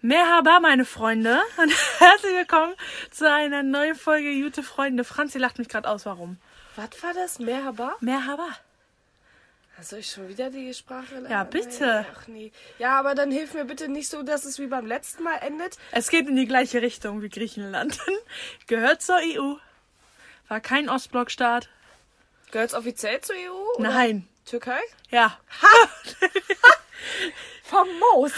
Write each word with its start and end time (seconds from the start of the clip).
Merhaba, 0.00 0.60
meine 0.60 0.84
Freunde, 0.84 1.40
und 1.56 1.72
herzlich 1.98 2.32
willkommen 2.36 2.74
zu 3.10 3.28
einer 3.28 3.64
neuen 3.64 3.96
Folge 3.96 4.30
Jute 4.30 4.62
Freunde. 4.62 5.02
Franzi 5.02 5.38
lacht 5.38 5.58
mich 5.58 5.68
gerade 5.68 5.88
aus, 5.88 6.06
warum? 6.06 6.36
Was 6.76 7.02
war 7.02 7.14
das? 7.14 7.40
Merhaba? 7.40 7.96
Merhaba. 8.00 8.46
Soll 8.46 9.76
Also 9.78 9.96
ich 9.96 10.08
schon 10.10 10.28
wieder 10.28 10.50
die 10.50 10.72
Sprache 10.72 11.14
lernen? 11.14 11.30
Ja, 11.30 11.42
bitte. 11.42 12.06
Ach 12.14 12.28
nee. 12.28 12.52
Ja, 12.78 12.96
aber 12.96 13.16
dann 13.16 13.32
hilf 13.32 13.54
mir 13.54 13.64
bitte 13.64 13.88
nicht 13.88 14.08
so, 14.08 14.22
dass 14.22 14.44
es 14.44 14.60
wie 14.60 14.68
beim 14.68 14.86
letzten 14.86 15.24
Mal 15.24 15.38
endet. 15.38 15.76
Es 15.90 16.10
geht 16.10 16.28
in 16.28 16.36
die 16.36 16.46
gleiche 16.46 16.80
Richtung 16.80 17.20
wie 17.22 17.28
Griechenland. 17.28 17.98
Gehört 18.68 19.02
zur 19.02 19.16
EU. 19.16 19.54
War 20.46 20.60
kein 20.60 20.88
Ostblockstaat. 20.88 21.68
Gehört 22.52 22.70
es 22.70 22.76
offiziell 22.76 23.20
zur 23.20 23.34
EU? 23.34 23.78
Oder? 23.78 23.90
Nein. 23.90 24.28
Türkei? 24.46 24.78
Ja. 25.10 25.36
Famos. 27.64 28.32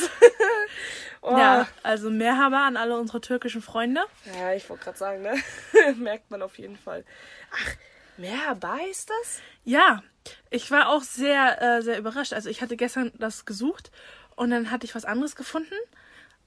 Oh. 1.22 1.36
Ja, 1.36 1.66
also 1.82 2.10
Merhaba 2.10 2.66
an 2.66 2.76
alle 2.76 2.98
unsere 2.98 3.20
türkischen 3.20 3.62
Freunde. 3.62 4.02
Ja, 4.38 4.52
ich 4.52 4.68
wollte 4.68 4.84
gerade 4.84 4.98
sagen, 4.98 5.22
ne? 5.22 5.34
Merkt 5.96 6.30
man 6.30 6.42
auf 6.42 6.58
jeden 6.58 6.76
Fall. 6.76 7.04
Ach, 7.52 7.76
Merhaba 8.16 8.78
ist 8.90 9.10
das? 9.10 9.40
Ja, 9.64 10.02
ich 10.50 10.70
war 10.70 10.88
auch 10.88 11.02
sehr, 11.02 11.60
äh, 11.62 11.82
sehr 11.82 11.98
überrascht. 11.98 12.32
Also 12.32 12.48
ich 12.50 12.62
hatte 12.62 12.76
gestern 12.76 13.12
das 13.18 13.44
gesucht 13.44 13.90
und 14.36 14.50
dann 14.50 14.70
hatte 14.70 14.86
ich 14.86 14.94
was 14.94 15.04
anderes 15.04 15.36
gefunden. 15.36 15.74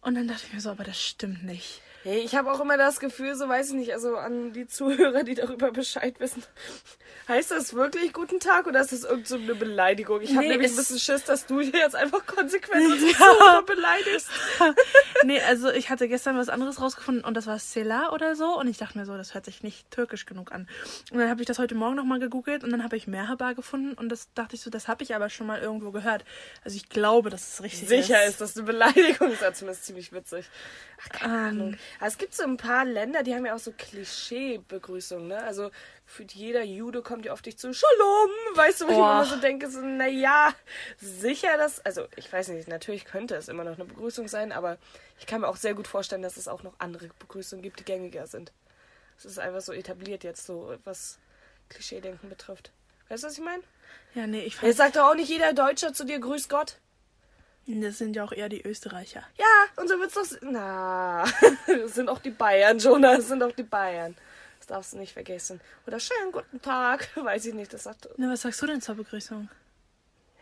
Und 0.01 0.15
dann 0.15 0.27
dachte 0.27 0.43
ich 0.47 0.53
mir 0.53 0.59
so, 0.59 0.69
aber 0.69 0.83
das 0.83 1.01
stimmt 1.01 1.43
nicht. 1.43 1.81
Hey, 2.03 2.19
ich 2.19 2.35
habe 2.35 2.51
auch 2.51 2.59
immer 2.59 2.77
das 2.77 2.99
Gefühl, 2.99 3.33
so 3.35 3.47
weiß 3.47 3.69
ich 3.69 3.75
nicht, 3.75 3.93
also 3.93 4.17
an 4.17 4.51
die 4.51 4.67
Zuhörer, 4.67 5.23
die 5.23 5.35
darüber 5.35 5.71
Bescheid 5.71 6.19
wissen. 6.19 6.43
Heißt 7.29 7.51
das 7.51 7.73
wirklich 7.73 8.11
guten 8.11 8.41
Tag 8.41 8.67
oder 8.67 8.81
ist 8.81 8.91
das 8.91 9.05
irgend 9.05 9.25
so 9.29 9.35
eine 9.37 9.55
Beleidigung? 9.55 10.19
Ich 10.21 10.31
habe 10.31 10.41
Nee, 10.41 10.49
nämlich 10.49 10.71
ein 10.71 10.75
bisschen 10.75 10.99
Schiss, 10.99 11.23
dass 11.23 11.45
du 11.45 11.61
hier 11.61 11.79
jetzt 11.79 11.95
einfach 11.95 12.25
konsequent 12.25 12.85
unsere 12.91 13.09
Ja. 13.11 13.17
Zuhörer 13.17 13.63
beleidigst. 13.63 14.29
Nee, 15.25 15.39
also 15.39 15.69
ich 15.71 15.89
hatte 15.89 16.09
gestern 16.09 16.37
was 16.37 16.49
anderes 16.49 16.81
rausgefunden 16.81 17.23
und 17.23 17.35
das 17.37 17.47
war 17.47 17.57
Sela 17.57 18.11
oder 18.11 18.35
so. 18.35 18.59
Und 18.59 18.67
ich 18.67 18.77
dachte 18.77 18.97
mir 18.97 19.05
so, 19.05 19.15
das 19.15 19.33
hört 19.33 19.45
sich 19.45 19.63
nicht 19.63 19.89
türkisch 19.89 20.25
genug 20.25 20.51
an. 20.51 20.67
Und 21.13 21.19
dann 21.19 21.29
habe 21.29 21.39
ich 21.39 21.47
das 21.47 21.59
heute 21.59 21.75
Morgen 21.75 21.95
nochmal 21.95 22.19
gegoogelt 22.19 22.65
und 22.65 22.71
dann 22.71 22.83
habe 22.83 22.97
ich 22.97 23.07
Merhaba 23.07 23.53
gefunden 23.53 23.93
und 23.93 24.09
das 24.09 24.27
dachte 24.33 24.55
ich 24.57 24.61
so, 24.61 24.69
das 24.69 24.89
habe 24.89 25.01
ich 25.01 25.15
aber 25.15 25.29
schon 25.29 25.47
mal 25.47 25.61
irgendwo 25.61 25.91
gehört. 25.91 26.25
Also 26.65 26.75
ich 26.75 26.89
glaube, 26.89 27.29
dass 27.29 27.53
es 27.53 27.63
richtig 27.63 27.87
Sicher 27.87 28.21
ist. 28.25 28.31
ist 28.31 28.41
das 28.41 28.57
eine 28.57 28.65
Beleidigung, 28.65 29.31
ist 29.31 29.41
ja 29.43 29.53
zumindest 29.53 29.85
ziemlich 29.85 30.11
witzig. 30.11 30.45
Ach, 31.05 31.09
keine 31.09 31.33
Ähm. 31.33 31.39
Ahnung. 31.47 31.77
Aber 31.99 32.07
es 32.07 32.17
gibt 32.17 32.33
so 32.33 32.43
ein 32.43 32.57
paar 32.57 32.85
Länder, 32.85 33.23
die 33.23 33.33
haben 33.33 33.45
ja 33.45 33.55
auch 33.55 33.59
so 33.59 33.71
Klischee-Begrüßungen, 33.71 35.27
ne? 35.27 35.43
Also 35.43 35.71
für 36.05 36.23
jeder 36.23 36.63
Jude 36.63 37.01
kommt 37.01 37.25
ja 37.25 37.33
auf 37.33 37.41
dich 37.41 37.57
zu, 37.57 37.73
Shalom, 37.73 38.29
weißt 38.55 38.81
du, 38.81 38.87
wo 38.87 38.91
ich 38.91 38.97
immer 38.97 39.25
so 39.25 39.35
denke, 39.37 39.69
so, 39.69 39.79
naja, 39.81 40.53
sicher 40.97 41.57
das, 41.57 41.79
also 41.85 42.07
ich 42.15 42.31
weiß 42.31 42.49
nicht, 42.49 42.67
natürlich 42.67 43.05
könnte 43.05 43.35
es 43.35 43.47
immer 43.47 43.63
noch 43.63 43.75
eine 43.75 43.85
Begrüßung 43.85 44.27
sein, 44.27 44.51
aber 44.51 44.77
ich 45.19 45.25
kann 45.25 45.41
mir 45.41 45.47
auch 45.47 45.57
sehr 45.57 45.73
gut 45.73 45.87
vorstellen, 45.87 46.21
dass 46.21 46.37
es 46.37 46.47
auch 46.47 46.63
noch 46.63 46.73
andere 46.79 47.09
Begrüßungen 47.19 47.63
gibt, 47.63 47.79
die 47.79 47.85
gängiger 47.85 48.27
sind. 48.27 48.51
Es 49.17 49.25
ist 49.25 49.39
einfach 49.39 49.61
so 49.61 49.73
etabliert 49.73 50.23
jetzt 50.23 50.45
so, 50.45 50.75
was 50.83 51.19
Klischee-Denken 51.69 52.29
betrifft. 52.29 52.71
Weißt 53.09 53.23
du, 53.23 53.27
was 53.27 53.37
ich 53.37 53.43
meine? 53.43 53.63
Ja, 54.15 54.27
nee, 54.27 54.41
ich 54.41 54.53
Jetzt 54.53 54.61
fand, 54.61 54.75
sagt 54.75 54.95
doch 54.95 55.09
auch 55.09 55.15
nicht 55.15 55.29
jeder 55.29 55.53
Deutscher 55.53 55.93
zu 55.93 56.03
dir, 56.03 56.19
grüß 56.19 56.49
Gott. 56.49 56.77
Das 57.65 57.97
sind 57.97 58.15
ja 58.15 58.23
auch 58.23 58.31
eher 58.31 58.49
die 58.49 58.61
Österreicher. 58.65 59.23
Ja, 59.37 59.81
und 59.81 59.87
so 59.87 59.97
wird's 59.99 60.13
doch. 60.15 60.21
s- 60.23 60.39
Na, 60.41 61.23
das 61.67 61.95
sind 61.95 62.09
auch 62.09 62.19
die 62.19 62.31
Bayern, 62.31 62.77
Jonas, 62.79 63.17
das 63.17 63.27
sind 63.29 63.43
auch 63.43 63.51
die 63.53 63.63
Bayern. 63.63 64.15
Das 64.59 64.67
darfst 64.67 64.93
du 64.93 64.97
nicht 64.97 65.13
vergessen. 65.13 65.59
Oder 65.87 65.99
schönen 65.99 66.31
guten 66.31 66.61
Tag, 66.61 67.09
weiß 67.15 67.45
ich 67.47 67.53
nicht, 67.53 67.73
das 67.73 67.83
sagt. 67.83 68.07
Na, 68.17 68.29
was 68.31 68.41
sagst 68.41 68.61
du 68.61 68.65
denn 68.67 68.81
zur 68.81 68.95
Begrüßung? 68.95 69.49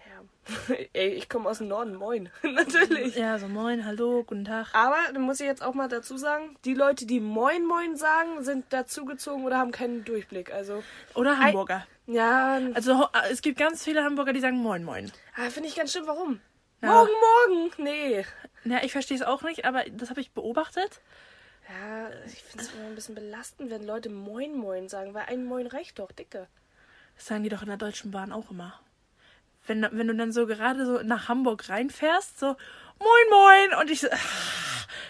Ja. 0.08 0.76
Ey, 0.94 1.10
ich 1.10 1.30
komme 1.30 1.50
aus 1.50 1.60
dem 1.60 1.68
Norden, 1.70 1.96
moin. 1.96 2.30
Natürlich. 2.44 3.16
Ja, 3.16 3.38
so 3.40 3.48
moin, 3.48 3.86
hallo, 3.86 4.24
guten 4.24 4.46
Tag. 4.46 4.68
Aber, 4.74 4.98
da 5.14 5.20
muss 5.20 5.40
ich 5.40 5.46
jetzt 5.48 5.64
auch 5.64 5.74
mal 5.74 5.88
dazu 5.88 6.18
sagen, 6.18 6.56
die 6.66 6.74
Leute, 6.74 7.06
die 7.06 7.20
moin 7.20 7.66
moin 7.66 7.96
sagen, 7.98 8.44
sind 8.44 8.66
dazugezogen 8.74 9.46
oder 9.46 9.58
haben 9.58 9.72
keinen 9.72 10.04
Durchblick. 10.06 10.52
Also, 10.54 10.84
Oder 11.16 11.38
Hamburger. 11.40 11.86
ja, 12.08 12.60
Also 12.74 13.00
ho- 13.00 13.10
es 13.32 13.42
gibt 13.42 13.58
ganz 13.60 13.84
viele 13.84 14.04
Hamburger, 14.04 14.34
die 14.34 14.40
sagen 14.40 14.58
moin 14.58 14.84
moin. 14.84 15.12
ah, 15.36 15.50
finde 15.50 15.70
ich 15.70 15.76
ganz 15.76 15.94
schön, 15.94 16.06
warum? 16.08 16.40
Morgen, 16.82 17.12
morgen. 17.48 17.72
Nee. 17.78 18.26
Ja, 18.64 18.80
ich 18.84 18.92
verstehe 18.92 19.18
es 19.18 19.24
auch 19.24 19.42
nicht, 19.44 19.66
aber 19.66 19.84
das 19.92 20.10
habe 20.10 20.22
ich 20.22 20.32
beobachtet. 20.32 21.02
Ja, 21.70 22.10
ich 22.26 22.44
finde 22.44 22.66
es 22.66 22.74
immer 22.74 22.86
ein 22.86 22.96
bisschen 22.96 23.16
belastend, 23.16 23.70
wenn 23.70 23.86
Leute 23.86 24.10
moin 24.10 24.56
moin 24.58 24.90
sagen, 24.90 25.14
weil 25.14 25.26
ein 25.28 25.46
moin 25.46 25.68
reicht 25.68 26.00
doch, 26.00 26.12
dicke. 26.12 26.48
Das 27.16 27.28
sagen 27.28 27.44
die 27.44 27.50
doch 27.50 27.62
in 27.62 27.68
der 27.68 27.78
Deutschen 27.78 28.12
Bahn 28.12 28.32
auch 28.32 28.50
immer. 28.52 28.80
Wenn, 29.68 29.88
wenn 29.92 30.08
du 30.08 30.16
dann 30.16 30.32
so 30.32 30.48
gerade 30.48 30.86
so 30.86 31.02
nach 31.04 31.28
Hamburg 31.28 31.70
reinfährst, 31.70 32.40
so 32.40 32.48
moin 32.98 33.30
moin 33.30 33.80
und 33.80 33.92
ich 33.92 34.02
so, 34.02 34.08
ah, 34.12 34.18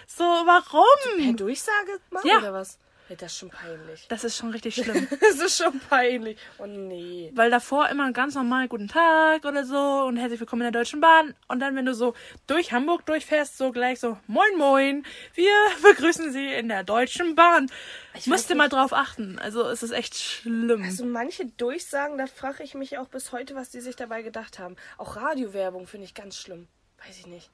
so 0.07 0.23
Per 0.23 0.45
warum? 0.45 1.37
Durchsage 1.37 1.99
machen 2.09 2.27
Ja. 2.27 2.39
oder 2.39 2.53
was? 2.53 2.77
Das 3.17 3.33
ist 3.33 3.39
schon 3.39 3.49
peinlich. 3.49 4.05
Das 4.07 4.23
ist 4.23 4.37
schon 4.37 4.51
richtig 4.51 4.75
schlimm. 4.83 5.07
Das 5.19 5.39
ist 5.39 5.57
schon 5.57 5.79
peinlich. 5.79 6.37
Oh 6.57 6.65
nee. 6.65 7.31
Weil 7.33 7.49
davor 7.49 7.89
immer 7.89 8.11
ganz 8.13 8.35
normal 8.35 8.67
guten 8.67 8.87
Tag 8.87 9.45
oder 9.45 9.65
so 9.65 10.03
und 10.07 10.17
herzlich 10.17 10.39
willkommen 10.39 10.61
in 10.61 10.71
der 10.71 10.79
Deutschen 10.79 11.01
Bahn. 11.01 11.33
Und 11.47 11.59
dann, 11.59 11.75
wenn 11.75 11.85
du 11.85 11.93
so 11.93 12.13
durch 12.47 12.71
Hamburg 12.71 13.05
durchfährst, 13.05 13.57
so 13.57 13.71
gleich 13.71 13.99
so 13.99 14.17
moin 14.27 14.57
moin, 14.57 15.05
wir 15.33 15.51
begrüßen 15.83 16.31
Sie 16.31 16.53
in 16.53 16.69
der 16.69 16.83
Deutschen 16.83 17.35
Bahn. 17.35 17.69
Ich 18.13 18.27
musste 18.27 18.55
mal 18.55 18.69
drauf 18.69 18.93
achten. 18.93 19.39
Also 19.39 19.67
es 19.67 19.83
ist 19.83 19.91
echt 19.91 20.15
schlimm. 20.15 20.83
Also 20.83 21.05
manche 21.05 21.45
Durchsagen, 21.45 22.17
da 22.17 22.27
frage 22.27 22.63
ich 22.63 22.75
mich 22.75 22.97
auch 22.97 23.07
bis 23.07 23.31
heute, 23.31 23.55
was 23.55 23.69
die 23.69 23.81
sich 23.81 23.95
dabei 23.95 24.21
gedacht 24.21 24.59
haben. 24.59 24.75
Auch 24.97 25.15
Radiowerbung 25.15 25.87
finde 25.87 26.05
ich 26.05 26.13
ganz 26.13 26.37
schlimm. 26.37 26.67
Weiß 27.05 27.17
ich 27.17 27.27
nicht. 27.27 27.49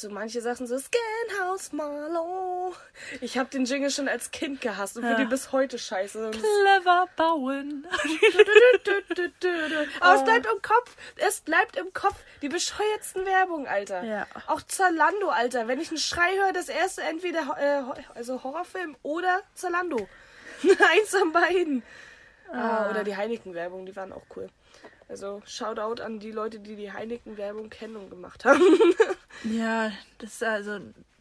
So 0.00 0.08
manche 0.08 0.40
Sachen 0.40 0.66
so 0.66 0.78
Scanhouse 0.78 1.72
Marlow. 1.72 2.74
Ich 3.20 3.36
habe 3.36 3.50
den 3.50 3.66
Jingle 3.66 3.90
schon 3.90 4.08
als 4.08 4.30
Kind 4.30 4.62
gehasst 4.62 4.96
und 4.96 5.02
Ja. 5.02 5.10
finde 5.10 5.24
ihn 5.24 5.28
bis 5.28 5.52
heute 5.52 5.78
scheiße. 5.78 6.30
Clever 6.30 7.06
bauen. 7.16 7.86
Aber 10.00 10.14
es 10.14 10.24
bleibt 10.24 10.46
im 10.46 10.62
Kopf. 10.62 10.96
Es 11.16 11.40
bleibt 11.42 11.76
im 11.76 11.92
Kopf. 11.92 12.16
Die 12.40 12.48
bescheuertsten 12.48 13.26
Werbung, 13.26 13.66
Alter. 13.66 14.02
Ja. 14.02 14.26
Auch 14.46 14.62
Zalando, 14.62 15.28
Alter. 15.28 15.68
Wenn 15.68 15.80
ich 15.80 15.90
einen 15.90 15.98
Schrei 15.98 16.34
höre, 16.34 16.54
das 16.54 16.70
erste 16.70 17.02
entweder 17.02 17.40
äh, 17.58 17.82
also 18.14 18.42
Horrorfilm 18.42 18.96
oder 19.02 19.42
Zalando. 19.52 20.08
Eins 20.62 21.10
von 21.10 21.30
beiden. 21.32 21.82
Ah, 22.50 22.88
oder 22.88 23.04
die 23.04 23.16
Heineken-Werbung, 23.16 23.84
die 23.84 23.94
waren 23.94 24.14
auch 24.14 24.24
cool. 24.34 24.48
Also 25.10 25.42
Shoutout 25.44 26.00
an 26.02 26.20
die 26.20 26.30
Leute, 26.30 26.60
die 26.60 26.76
die 26.76 26.92
Heineken-Werbung 26.92 27.68
kennen 27.68 27.96
und 27.96 28.10
gemacht 28.10 28.44
haben. 28.44 28.62
Ja, 29.44 29.90
das 30.18 30.32
ist 30.34 30.42
also, 30.42 30.80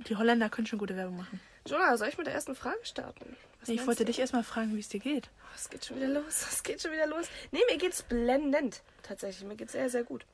die 0.10 0.16
Holländer 0.18 0.50
können 0.50 0.68
schon 0.68 0.78
gute 0.78 0.98
Werbung 0.98 1.16
machen. 1.18 1.40
Jonah, 1.66 1.96
soll 1.96 2.10
ich 2.10 2.18
mit 2.18 2.28
der 2.28 2.34
ersten 2.34 2.54
Frage 2.54 2.80
starten? 2.84 3.38
Was 3.62 3.70
Ich 3.70 3.88
wollte 3.88 4.00
du? 4.04 4.08
dich 4.08 4.20
erstmal 4.20 4.44
fragen, 4.44 4.76
wie 4.76 4.82
es 4.82 4.90
dir 4.90 5.00
geht. 5.00 5.30
Oh, 5.42 5.48
Es 5.56 5.70
geht 5.70 5.86
schon 5.86 5.96
wieder 5.98 6.10
los. 6.10 6.46
Es 6.52 6.62
geht 6.64 6.82
schon 6.82 6.92
wieder 6.92 7.08
los. 7.08 7.28
Nee, 7.52 7.62
mir 7.70 7.78
geht's 7.78 8.02
blendend. 8.04 8.82
Tatsächlich, 9.04 9.48
mir 9.48 9.56
geht's 9.56 9.72
sehr, 9.72 9.90
sehr 9.90 10.04
gut. 10.04 10.26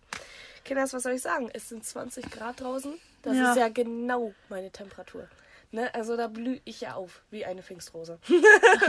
Kinders, 0.63 0.93
was 0.93 1.03
soll 1.03 1.11
ich 1.11 1.21
sagen? 1.21 1.51
Es 1.53 1.69
sind 1.69 1.85
20 1.85 2.31
Grad 2.31 2.59
draußen. 2.61 2.95
Das 3.21 3.37
Ja. 3.37 3.51
ist 3.51 3.57
ja 3.59 3.69
genau 3.69 4.33
meine 4.49 4.71
Temperatur. 4.71 5.27
Ne? 5.69 5.93
Also 5.93 6.17
da 6.17 6.25
blühe 6.27 6.61
ich 6.65 6.81
ja 6.81 6.95
auf, 6.95 7.21
wie 7.29 7.45
eine 7.45 7.61
Pfingstrose. 7.61 8.17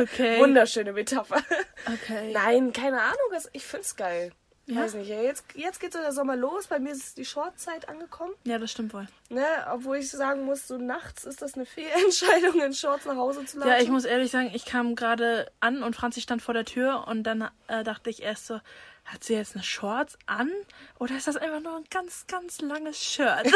Okay. 0.00 0.38
Wunderschöne 0.40 0.94
Metapher. 0.94 1.42
Okay. 1.86 2.32
Nein, 2.32 2.72
keine 2.72 3.02
Ahnung. 3.02 3.28
das- 3.30 3.50
Ich 3.52 3.64
find's 3.66 3.94
geil. 3.96 4.32
Ja? 4.66 4.82
Weiß 4.82 4.94
nicht. 4.94 5.08
Jetzt, 5.08 5.44
jetzt 5.54 5.80
geht 5.80 5.92
so 5.92 6.00
der 6.00 6.12
Sommer 6.12 6.34
los. 6.34 6.66
Bei 6.66 6.80
mir 6.80 6.90
ist 6.90 7.16
die 7.18 7.24
Shortzeit 7.24 7.88
angekommen. 7.88 8.32
Ja, 8.44 8.58
das 8.58 8.72
stimmt 8.72 8.92
wohl. 8.94 9.06
Ne? 9.28 9.44
Obwohl 9.72 9.98
ich 9.98 10.10
sagen 10.10 10.44
muss, 10.44 10.66
so 10.66 10.76
nachts 10.76 11.24
ist 11.24 11.40
das 11.40 11.54
eine 11.54 11.66
Fehlentscheidung, 11.66 12.60
in 12.60 12.74
Shorts 12.74 13.04
nach 13.04 13.16
Hause 13.16 13.44
zu 13.44 13.58
laufen. 13.58 13.70
Ja, 13.70 13.78
ich 13.78 13.88
muss 13.88 14.04
ehrlich 14.04 14.32
sagen, 14.32 14.50
ich 14.52 14.64
kam 14.64 14.96
gerade 14.96 15.50
an 15.60 15.84
und 15.84 15.94
Franzi 15.94 16.20
stand 16.20 16.42
vor 16.42 16.52
der 16.52 16.64
Tür 16.64 17.06
und 17.06 17.22
dann 17.22 17.48
äh, 17.68 17.84
dachte 17.84 18.10
ich 18.10 18.22
erst 18.22 18.46
so, 18.46 18.60
hat 19.06 19.24
sie 19.24 19.34
jetzt 19.34 19.54
eine 19.54 19.64
Shorts 19.64 20.18
an 20.26 20.50
oder 20.98 21.16
ist 21.16 21.26
das 21.28 21.36
einfach 21.36 21.60
nur 21.60 21.76
ein 21.76 21.84
ganz, 21.90 22.26
ganz 22.26 22.60
langes 22.60 23.02
Shirt? 23.02 23.46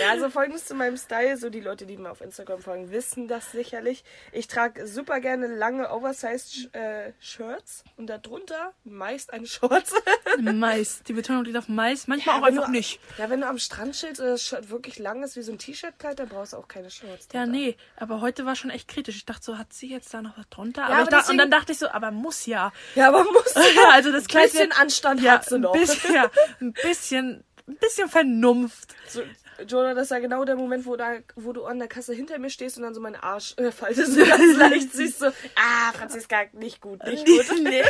Ja, 0.00 0.10
also 0.10 0.28
folgendes 0.30 0.66
zu 0.66 0.74
meinem 0.74 0.96
Style. 0.96 1.36
So 1.36 1.48
die 1.50 1.60
Leute, 1.60 1.86
die 1.86 1.96
mir 1.96 2.10
auf 2.10 2.20
Instagram 2.20 2.60
folgen, 2.60 2.90
wissen 2.90 3.28
das 3.28 3.52
sicherlich. 3.52 4.04
Ich 4.32 4.46
trage 4.48 4.86
super 4.86 5.20
gerne 5.20 5.46
lange 5.46 5.90
Oversized 5.90 6.74
äh, 6.74 7.12
Shirts 7.20 7.84
und 7.96 8.08
darunter 8.08 8.72
meist 8.84 9.32
eine 9.32 9.46
Shorts. 9.46 9.94
Mais. 10.38 11.02
Die 11.04 11.12
Betonung 11.12 11.44
liegt 11.44 11.56
auf 11.56 11.68
Mais, 11.68 12.06
manchmal 12.08 12.36
auch 12.36 12.42
wenn 12.46 12.54
einfach 12.54 12.66
du, 12.66 12.72
nicht. 12.72 13.00
Ja, 13.18 13.30
wenn 13.30 13.40
du 13.40 13.46
am 13.46 13.58
Strand 13.58 13.94
chillst 13.94 14.20
und 14.20 14.26
das 14.26 14.42
Shirt 14.42 14.70
wirklich 14.70 14.98
lang 14.98 15.22
ist 15.22 15.36
wie 15.36 15.42
so 15.42 15.52
ein 15.52 15.58
T-Shirt-Kleid, 15.58 16.18
dann 16.18 16.28
brauchst 16.28 16.52
du 16.52 16.58
auch 16.58 16.68
keine 16.68 16.90
Shorts. 16.90 17.28
Ja, 17.32 17.46
nee, 17.46 17.76
aber 17.96 18.20
heute 18.20 18.44
war 18.44 18.56
schon 18.56 18.70
echt 18.70 18.88
kritisch. 18.88 19.16
Ich 19.16 19.24
dachte 19.26 19.44
so, 19.44 19.58
hat 19.58 19.72
sie 19.72 19.88
jetzt 19.90 20.12
da 20.12 20.20
noch 20.22 20.36
was 20.36 20.48
drunter? 20.50 20.84
aber 20.84 20.94
aber 20.94 21.02
ich 21.04 21.08
da, 21.08 21.16
und 21.16 21.22
deswegen- 21.22 21.38
dann 21.38 21.50
dachte 21.50 21.72
ich 21.72 21.78
so, 21.78 21.88
aber 21.88 22.10
muss 22.10 22.46
ja. 22.46 22.72
Ja, 22.94 23.08
aber 23.08 23.24
muss 23.24 23.54
Ja, 23.76 23.90
also 23.92 24.12
das 24.12 24.25
Kleid 24.28 24.44
bisschen 24.52 24.68
wird- 24.70 24.80
Anstand 24.80 25.20
ja, 25.22 25.32
hat 25.32 25.44
sie 25.46 25.58
noch. 25.58 25.74
Ein 25.74 25.80
bisschen, 25.80 26.14
ja, 26.14 26.30
ein 26.60 26.72
bisschen, 26.72 27.44
ein 27.68 27.76
bisschen 27.76 28.08
Vernunft. 28.08 28.94
So, 29.08 29.22
Jonah, 29.66 29.94
das 29.94 30.10
war 30.10 30.20
genau 30.20 30.44
der 30.44 30.54
Moment, 30.54 30.84
wo, 30.84 30.96
da, 30.96 31.14
wo 31.34 31.50
du 31.54 31.64
an 31.64 31.78
der 31.78 31.88
Kasse 31.88 32.12
hinter 32.12 32.38
mir 32.38 32.50
stehst 32.50 32.76
und 32.76 32.82
dann 32.82 32.92
so 32.92 33.00
meinen 33.00 33.16
Arsch 33.16 33.54
äh, 33.56 33.72
faltest 33.72 34.12
so 34.12 34.22
ganz 34.22 34.54
leicht 34.58 34.92
siehst 34.92 35.18
so, 35.20 35.26
ah, 35.28 35.92
Franziska, 35.94 36.44
nicht 36.52 36.82
gut, 36.82 37.02
nicht 37.04 37.24
gut. 37.48 37.62
nee. 37.62 37.82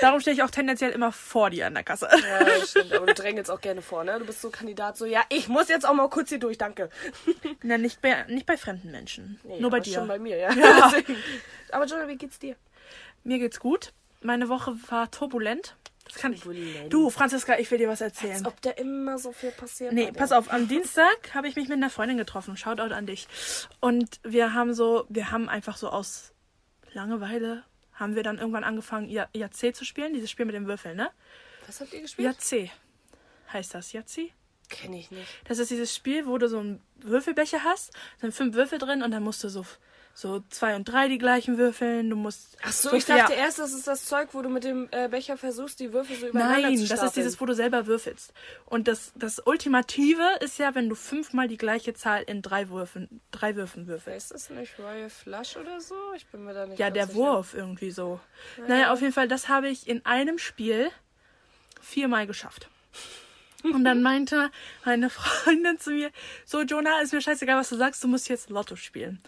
Darum 0.00 0.20
stehe 0.20 0.32
ich 0.34 0.44
auch 0.44 0.50
tendenziell 0.50 0.92
immer 0.92 1.10
vor 1.10 1.50
dir 1.50 1.66
an 1.66 1.74
der 1.74 1.82
Kasse. 1.82 2.08
Ja, 2.12 2.44
das 2.44 2.70
stimmt, 2.70 2.92
aber 2.92 3.06
du 3.06 3.14
drängelst 3.14 3.50
auch 3.50 3.60
gerne 3.60 3.82
vor, 3.82 4.04
ne? 4.04 4.16
Du 4.20 4.26
bist 4.26 4.40
so 4.40 4.50
Kandidat, 4.50 4.96
so, 4.96 5.04
ja, 5.04 5.22
ich 5.28 5.48
muss 5.48 5.68
jetzt 5.68 5.84
auch 5.88 5.92
mal 5.94 6.08
kurz 6.08 6.28
hier 6.28 6.38
durch, 6.38 6.56
danke. 6.56 6.88
Na, 7.62 7.78
nicht 7.78 8.00
bei, 8.00 8.24
nicht 8.28 8.46
bei 8.46 8.56
fremden 8.56 8.92
Menschen. 8.92 9.40
Nee, 9.42 9.58
Nur 9.58 9.70
bei 9.70 9.80
dir. 9.80 9.94
Schon 9.94 10.06
bei 10.08 10.20
mir, 10.20 10.36
ja. 10.36 10.52
Ja. 10.52 10.92
Aber 11.72 11.86
Jonah, 11.86 12.06
wie 12.06 12.16
geht's 12.16 12.38
dir? 12.38 12.54
Mir 13.24 13.40
geht's 13.40 13.58
gut. 13.58 13.92
Meine 14.22 14.48
Woche 14.48 14.76
war 14.88 15.10
turbulent. 15.10 15.76
Das 16.04 16.16
kann 16.16 16.32
ich. 16.32 16.42
Du, 16.88 17.10
Franziska, 17.10 17.58
ich 17.58 17.70
will 17.70 17.78
dir 17.78 17.88
was 17.88 18.02
Als 18.02 18.20
erzählen. 18.22 18.46
ob 18.46 18.60
da 18.60 18.70
immer 18.70 19.18
so 19.18 19.32
viel 19.32 19.50
passiert. 19.52 19.92
Nee, 19.92 20.10
pass 20.12 20.32
auf, 20.32 20.52
am 20.52 20.68
Dienstag 20.68 21.34
habe 21.34 21.48
ich 21.48 21.56
mich 21.56 21.68
mit 21.68 21.76
einer 21.76 21.90
Freundin 21.90 22.16
getroffen. 22.16 22.56
Shoutout 22.56 22.92
an 22.94 23.06
dich. 23.06 23.28
Und 23.80 24.20
wir 24.24 24.52
haben 24.52 24.74
so, 24.74 25.06
wir 25.08 25.30
haben 25.30 25.48
einfach 25.48 25.76
so 25.76 25.88
aus 25.88 26.32
Langeweile, 26.92 27.64
haben 27.94 28.16
wir 28.16 28.22
dann 28.22 28.38
irgendwann 28.38 28.64
angefangen, 28.64 29.08
IAC 29.08 29.74
zu 29.74 29.84
spielen, 29.84 30.12
dieses 30.12 30.30
Spiel 30.30 30.44
mit 30.44 30.54
den 30.54 30.66
Würfeln, 30.66 30.96
ne? 30.96 31.10
Was 31.66 31.80
habt 31.80 31.92
ihr 31.92 32.00
gespielt? 32.02 32.36
IAC 32.52 32.70
heißt 33.52 33.74
das, 33.74 33.94
IAC? 33.94 34.32
Kenn 34.68 34.92
ich 34.94 35.10
nicht. 35.10 35.28
Das 35.44 35.58
ist 35.58 35.70
dieses 35.70 35.94
Spiel, 35.94 36.26
wo 36.26 36.38
du 36.38 36.48
so 36.48 36.58
einen 36.58 36.80
Würfelbecher 36.96 37.62
hast, 37.62 37.92
da 37.92 38.22
sind 38.22 38.34
fünf 38.34 38.54
Würfel 38.54 38.78
drin 38.78 39.02
und 39.02 39.10
dann 39.10 39.22
musst 39.22 39.44
du 39.44 39.48
so, 39.48 39.64
so 40.14 40.42
zwei 40.50 40.76
und 40.76 40.84
drei 40.84 41.08
die 41.08 41.18
gleichen 41.18 41.58
würfeln. 41.58 42.10
Du 42.10 42.16
musst. 42.16 42.56
Ach 42.62 42.72
so, 42.72 42.92
ich 42.92 43.06
dachte 43.06 43.32
erst, 43.32 43.58
das 43.58 43.72
ist 43.72 43.86
das 43.86 44.04
Zeug, 44.04 44.28
wo 44.32 44.42
du 44.42 44.48
mit 44.48 44.64
dem 44.64 44.88
äh, 44.90 45.08
Becher 45.08 45.36
versuchst, 45.36 45.80
die 45.80 45.92
Würfel 45.92 46.16
so 46.16 46.28
übereinander 46.28 46.68
Nein, 46.68 46.78
zu 46.78 46.86
das 46.88 47.02
ist 47.02 47.16
dieses, 47.16 47.40
wo 47.40 47.46
du 47.46 47.54
selber 47.54 47.86
würfelst. 47.86 48.32
Und 48.66 48.88
das, 48.88 49.12
das 49.16 49.40
Ultimative 49.44 50.22
ist 50.40 50.58
ja, 50.58 50.74
wenn 50.74 50.88
du 50.88 50.94
fünfmal 50.94 51.48
die 51.48 51.56
gleiche 51.56 51.94
Zahl 51.94 52.22
in 52.22 52.42
drei 52.42 52.68
Würfen, 52.68 53.20
drei 53.30 53.56
Würfen 53.56 53.86
würfelst. 53.86 54.32
Ist 54.32 54.48
das 54.48 54.56
nicht 54.56 54.78
Royal 54.78 55.08
Flush 55.10 55.56
oder 55.56 55.80
so? 55.80 55.94
Ich 56.14 56.26
bin 56.26 56.44
mir 56.44 56.52
da 56.52 56.66
nicht 56.66 56.78
Ja, 56.78 56.90
der 56.90 57.06
sicher. 57.06 57.16
Wurf 57.18 57.54
irgendwie 57.54 57.90
so. 57.90 58.20
Naja, 58.68 58.92
auf 58.92 59.00
jeden 59.00 59.12
Fall, 59.14 59.28
das 59.28 59.48
habe 59.48 59.68
ich 59.68 59.88
in 59.88 60.04
einem 60.04 60.38
Spiel 60.38 60.90
viermal 61.80 62.26
geschafft. 62.26 62.68
Und 63.64 63.84
dann 63.84 64.02
meinte 64.02 64.50
meine 64.84 65.10
Freundin 65.10 65.78
zu 65.78 65.90
mir, 65.92 66.10
so 66.44 66.62
Jonah, 66.62 67.00
ist 67.00 67.12
mir 67.12 67.20
scheißegal, 67.20 67.56
was 67.58 67.68
du 67.68 67.76
sagst, 67.76 68.02
du 68.02 68.08
musst 68.08 68.28
jetzt 68.28 68.50
Lotto 68.50 68.76
spielen. 68.76 69.22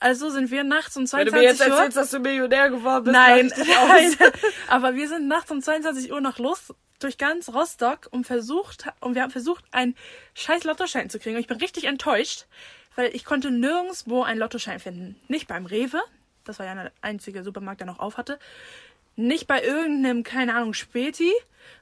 Also 0.00 0.30
sind 0.30 0.50
wir 0.50 0.64
nachts 0.64 0.96
um 0.96 1.04
Wenn 1.12 1.26
du 1.26 1.32
mir 1.32 1.40
22 1.40 1.42
jetzt 1.42 1.60
Uhr. 1.60 1.76
erzählst, 1.76 1.96
dass 1.96 2.10
du 2.10 2.18
Millionär 2.18 2.70
geworden 2.70 3.04
bist, 3.04 3.14
Nein, 3.14 3.52
nein. 3.56 4.16
Aber 4.68 4.94
wir 4.94 5.06
sind 5.08 5.28
nachts 5.28 5.50
um 5.50 5.60
22 5.60 6.10
Uhr 6.10 6.20
noch 6.20 6.38
los 6.38 6.74
durch 7.00 7.18
ganz 7.18 7.48
Rostock 7.50 8.08
und 8.10 8.26
versucht 8.26 8.86
und 9.00 9.14
wir 9.14 9.22
haben 9.22 9.30
versucht, 9.30 9.64
einen 9.72 9.94
scheiß 10.34 10.64
Lottoschein 10.64 11.10
zu 11.10 11.18
kriegen. 11.18 11.36
Und 11.36 11.42
ich 11.42 11.46
bin 11.46 11.58
richtig 11.58 11.84
enttäuscht, 11.84 12.46
weil 12.96 13.14
ich 13.14 13.24
konnte 13.24 13.50
nirgendwo 13.50 14.22
einen 14.22 14.40
Lottoschein 14.40 14.80
finden. 14.80 15.20
Nicht 15.28 15.48
beim 15.48 15.66
Rewe, 15.66 16.00
das 16.44 16.58
war 16.58 16.66
ja 16.66 16.74
der 16.74 16.92
einzige 17.02 17.42
Supermarkt, 17.44 17.80
der 17.80 17.86
noch 17.86 17.98
auf 17.98 18.16
hatte. 18.16 18.38
Nicht 19.16 19.46
bei 19.46 19.62
irgendeinem, 19.62 20.22
keine 20.22 20.54
Ahnung, 20.54 20.72
Späti. 20.74 21.32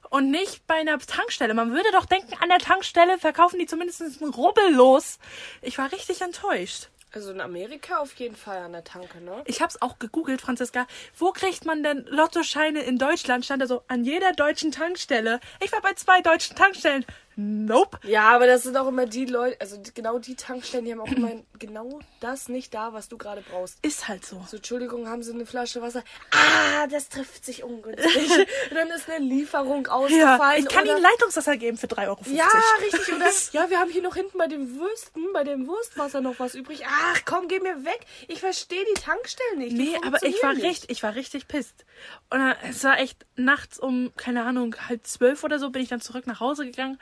Und 0.09 0.29
nicht 0.29 0.67
bei 0.67 0.75
einer 0.75 0.99
Tankstelle. 0.99 1.53
Man 1.53 1.71
würde 1.71 1.89
doch 1.93 2.05
denken, 2.05 2.33
an 2.41 2.49
der 2.49 2.57
Tankstelle 2.57 3.17
verkaufen 3.17 3.59
die 3.59 3.65
zumindest 3.65 4.01
einen 4.01 4.33
Rubbel 4.33 4.73
los. 4.73 5.19
Ich 5.61 5.77
war 5.77 5.91
richtig 5.91 6.21
enttäuscht. 6.21 6.89
Also 7.11 7.31
in 7.31 7.41
Amerika 7.41 7.97
auf 7.97 8.13
jeden 8.15 8.35
Fall 8.35 8.59
an 8.59 8.71
der 8.71 8.83
Tanke, 8.83 9.19
ne? 9.19 9.41
Ich 9.45 9.61
hab's 9.61 9.81
auch 9.81 9.97
gegoogelt, 9.97 10.41
Franziska. 10.41 10.85
Wo 11.17 11.31
kriegt 11.31 11.65
man 11.65 11.81
denn 11.81 12.05
Lottoscheine 12.07 12.81
in 12.81 12.99
Deutschland? 12.99 13.45
Stand 13.45 13.63
da 13.63 13.67
so, 13.67 13.81
an 13.87 14.03
jeder 14.03 14.31
deutschen 14.33 14.71
Tankstelle. 14.71 15.39
Ich 15.59 15.71
war 15.71 15.81
bei 15.81 15.93
zwei 15.93 16.21
deutschen 16.21 16.55
Tankstellen. 16.55 17.05
Nope. 17.41 17.99
Ja, 18.03 18.29
aber 18.31 18.47
das 18.47 18.63
sind 18.63 18.75
auch 18.75 18.87
immer 18.87 19.05
die 19.05 19.25
Leute, 19.25 19.55
also 19.61 19.77
genau 19.93 20.19
die 20.19 20.35
Tankstellen, 20.35 20.83
die 20.83 20.91
haben 20.91 20.99
auch 20.99 21.07
immer 21.07 21.31
genau 21.59 21.99
das 22.19 22.49
nicht 22.49 22.73
da, 22.73 22.91
was 22.91 23.07
du 23.07 23.17
gerade 23.17 23.41
brauchst. 23.49 23.77
Ist 23.81 24.09
halt 24.09 24.25
so. 24.25 24.43
So, 24.49 24.57
Entschuldigung, 24.57 25.07
haben 25.07 25.23
Sie 25.23 25.31
eine 25.31 25.45
Flasche 25.45 25.81
Wasser? 25.81 26.03
Ah, 26.31 26.87
das 26.87 27.07
trifft 27.07 27.45
sich 27.45 27.63
ungünstig. 27.63 28.29
Dann 28.73 28.89
ist 28.89 29.09
eine 29.09 29.23
Lieferung 29.23 29.85
Ja, 29.85 29.91
ausgefallen. 29.91 30.59
ich 30.63 30.67
kann 30.67 30.83
oder 30.83 30.93
Ihnen 30.95 31.03
Leitungswasser 31.03 31.55
geben 31.55 31.77
für 31.77 31.87
3,50 31.87 32.07
Euro. 32.07 32.19
Ja, 32.33 32.47
richtig. 32.81 33.13
Oder 33.15 33.29
ja, 33.53 33.69
wir 33.69 33.79
haben 33.79 33.89
hier 33.89 34.01
noch 34.01 34.15
hinten 34.15 34.37
bei 34.37 34.47
den 34.47 34.77
Würsten, 34.77 35.23
bei 35.33 35.43
dem 35.45 35.65
Wurstwasser 35.67 36.19
noch 36.21 36.39
was 36.39 36.55
übrig. 36.55 36.83
Ach, 36.87 37.21
komm, 37.25 37.47
geh 37.47 37.59
mir 37.59 37.85
weg. 37.85 37.99
Ich 38.27 38.39
verstehe 38.41 38.83
die 38.95 38.99
Tankstellen 39.01 39.59
nicht. 39.59 39.71
Die 39.71 39.77
Nee, 39.91 39.97
aber 40.05 40.21
ich 40.23 40.41
war 40.43 40.53
nicht. 40.53 40.65
richtig, 40.65 40.89
ich 40.89 41.03
war 41.03 41.15
richtig 41.15 41.47
pisst. 41.47 41.85
Und 42.29 42.39
dann, 42.39 42.55
es 42.69 42.83
war 42.83 42.99
echt 42.99 43.25
nachts 43.35 43.79
um, 43.79 44.11
keine 44.17 44.43
Ahnung, 44.43 44.75
halb 44.89 45.05
zwölf 45.07 45.43
oder 45.43 45.57
so, 45.59 45.69
bin 45.69 45.81
ich 45.81 45.89
dann 45.89 46.01
zurück 46.01 46.27
nach 46.27 46.39
Hause 46.39 46.65
gegangen. 46.65 46.99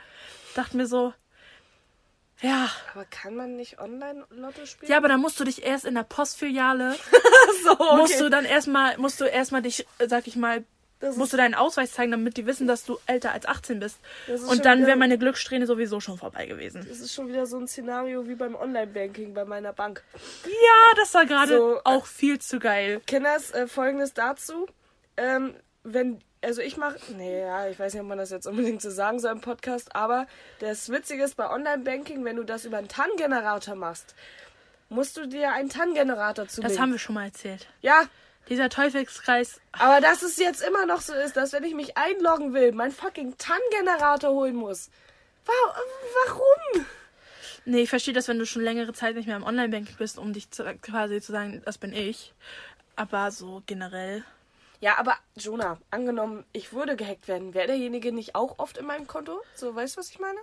Dachte 0.54 0.76
mir 0.76 0.86
so, 0.86 1.12
ja. 2.40 2.70
Aber 2.94 3.04
kann 3.04 3.34
man 3.34 3.56
nicht 3.56 3.80
Online-Lotto 3.80 4.64
spielen? 4.66 4.90
Ja, 4.90 4.98
aber 4.98 5.08
dann 5.08 5.20
musst 5.20 5.40
du 5.40 5.44
dich 5.44 5.64
erst 5.64 5.84
in 5.84 5.94
der 5.94 6.04
Postfiliale 6.04 6.94
so, 7.64 7.72
okay. 7.72 7.96
musst 7.96 8.20
du 8.20 8.28
dann 8.28 8.44
erstmal, 8.44 8.96
musst 8.98 9.20
du 9.20 9.24
erstmal 9.24 9.62
dich, 9.62 9.86
sag 10.06 10.26
ich 10.28 10.36
mal, 10.36 10.64
Das 11.00 11.16
musst 11.16 11.32
du 11.32 11.36
deinen 11.36 11.54
Ausweis 11.54 11.92
zeigen, 11.92 12.12
damit 12.12 12.36
die 12.36 12.46
wissen, 12.46 12.68
dass 12.68 12.84
du 12.84 12.98
älter 13.06 13.32
als 13.32 13.44
18 13.46 13.80
bist. 13.80 13.98
Und 14.48 14.64
dann 14.64 14.86
wäre 14.86 14.96
meine 14.96 15.18
Glückssträhne 15.18 15.66
sowieso 15.66 15.98
schon 15.98 16.16
vorbei 16.16 16.46
gewesen. 16.46 16.86
Das 16.88 17.00
ist 17.00 17.12
schon 17.12 17.28
wieder 17.28 17.46
so 17.46 17.58
ein 17.58 17.66
Szenario 17.66 18.28
wie 18.28 18.36
beim 18.36 18.54
Online-Banking 18.54 19.34
bei 19.34 19.44
meiner 19.44 19.72
Bank. 19.72 20.04
Ja, 20.44 20.94
das 20.96 21.12
war 21.14 21.26
gerade 21.26 21.58
So, 21.58 21.76
äh, 21.76 21.80
auch 21.84 22.06
viel 22.06 22.38
zu 22.38 22.60
geil. 22.60 23.00
Kenners, 23.06 23.50
äh, 23.50 23.66
folgendes 23.66 24.14
dazu. 24.14 24.68
Ähm, 25.16 25.54
wenn, 25.82 26.20
also 26.42 26.60
ich 26.62 26.76
mache, 26.76 26.96
nee, 27.16 27.40
ja, 27.40 27.68
ich 27.68 27.78
weiß 27.78 27.92
nicht, 27.94 28.02
ob 28.02 28.08
man 28.08 28.18
das 28.18 28.30
jetzt 28.30 28.46
unbedingt 28.46 28.80
so 28.82 28.90
sagen 28.90 29.18
soll 29.18 29.32
im 29.32 29.40
Podcast, 29.40 29.94
aber 29.94 30.26
das 30.60 30.88
Witzige 30.90 31.24
ist 31.24 31.36
bei 31.36 31.48
Online-Banking, 31.50 32.24
wenn 32.24 32.36
du 32.36 32.44
das 32.44 32.64
über 32.64 32.78
einen 32.78 32.88
TAN-Generator 32.88 33.74
machst, 33.74 34.14
musst 34.88 35.16
du 35.16 35.26
dir 35.26 35.52
einen 35.52 35.68
TAN-Generator 35.68 36.48
zulegen. 36.48 36.70
Das 36.70 36.80
haben 36.80 36.92
wir 36.92 36.98
schon 36.98 37.14
mal 37.14 37.24
erzählt. 37.26 37.66
Ja, 37.82 38.02
Dieser 38.48 38.68
Teufelskreis. 38.70 39.60
aber 39.72 40.00
dass 40.00 40.22
es 40.22 40.36
jetzt 40.38 40.62
immer 40.62 40.86
noch 40.86 41.00
so 41.00 41.12
ist, 41.12 41.36
dass 41.36 41.52
wenn 41.52 41.64
ich 41.64 41.74
mich 41.74 41.96
einloggen 41.96 42.54
will, 42.54 42.72
mein 42.72 42.92
fucking 42.92 43.36
TAN-Generator 43.38 44.30
holen 44.32 44.54
muss. 44.56 44.90
Wa- 45.44 45.52
Warum? 46.26 46.86
Nee, 47.64 47.82
ich 47.82 47.90
verstehe 47.90 48.14
das, 48.14 48.28
wenn 48.28 48.38
du 48.38 48.46
schon 48.46 48.62
längere 48.62 48.94
Zeit 48.94 49.14
nicht 49.14 49.26
mehr 49.26 49.36
im 49.36 49.42
Online-Banking 49.44 49.96
bist, 49.98 50.16
um 50.18 50.32
dich 50.32 50.50
zu, 50.50 50.64
quasi 50.80 51.20
zu 51.20 51.32
sagen, 51.32 51.60
das 51.66 51.76
bin 51.76 51.92
ich. 51.92 52.32
Aber 52.96 53.30
so 53.30 53.62
generell. 53.66 54.24
Ja, 54.80 54.98
aber 54.98 55.16
Jonah, 55.36 55.78
angenommen, 55.90 56.44
ich 56.52 56.72
würde 56.72 56.96
gehackt 56.96 57.26
werden, 57.26 57.54
wäre 57.54 57.66
derjenige 57.66 58.12
nicht 58.12 58.34
auch 58.34 58.58
oft 58.58 58.78
in 58.78 58.86
meinem 58.86 59.06
Konto? 59.06 59.40
So, 59.54 59.74
weißt 59.74 59.96
du, 59.96 60.00
was 60.00 60.10
ich 60.10 60.20
meine? 60.20 60.38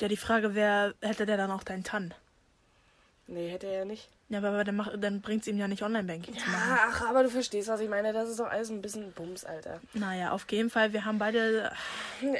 Ja, 0.00 0.08
die 0.08 0.16
Frage 0.16 0.54
wäre, 0.54 0.94
hätte 1.00 1.26
der 1.26 1.36
dann 1.36 1.52
auch 1.52 1.62
deinen 1.62 1.84
TAN? 1.84 2.12
Nee, 3.28 3.48
hätte 3.50 3.68
er 3.68 3.80
ja 3.80 3.84
nicht. 3.84 4.08
Ja, 4.28 4.38
aber 4.38 4.64
dann, 4.64 4.82
dann 4.98 5.20
bringt 5.20 5.42
es 5.42 5.48
ihm 5.48 5.58
ja 5.58 5.68
nicht 5.68 5.82
Online-Banking 5.82 6.36
zu 6.36 6.50
machen. 6.50 6.78
Ach, 6.80 7.08
aber 7.08 7.22
du 7.22 7.28
verstehst, 7.28 7.68
was 7.68 7.80
ich 7.80 7.88
meine. 7.88 8.12
Das 8.12 8.28
ist 8.28 8.40
doch 8.40 8.48
alles 8.48 8.70
ein 8.70 8.82
bisschen 8.82 9.12
Bums, 9.12 9.44
Alter. 9.44 9.80
Naja, 9.92 10.32
auf 10.32 10.50
jeden 10.50 10.70
Fall, 10.70 10.92
wir 10.92 11.04
haben 11.04 11.18
beide. 11.18 11.70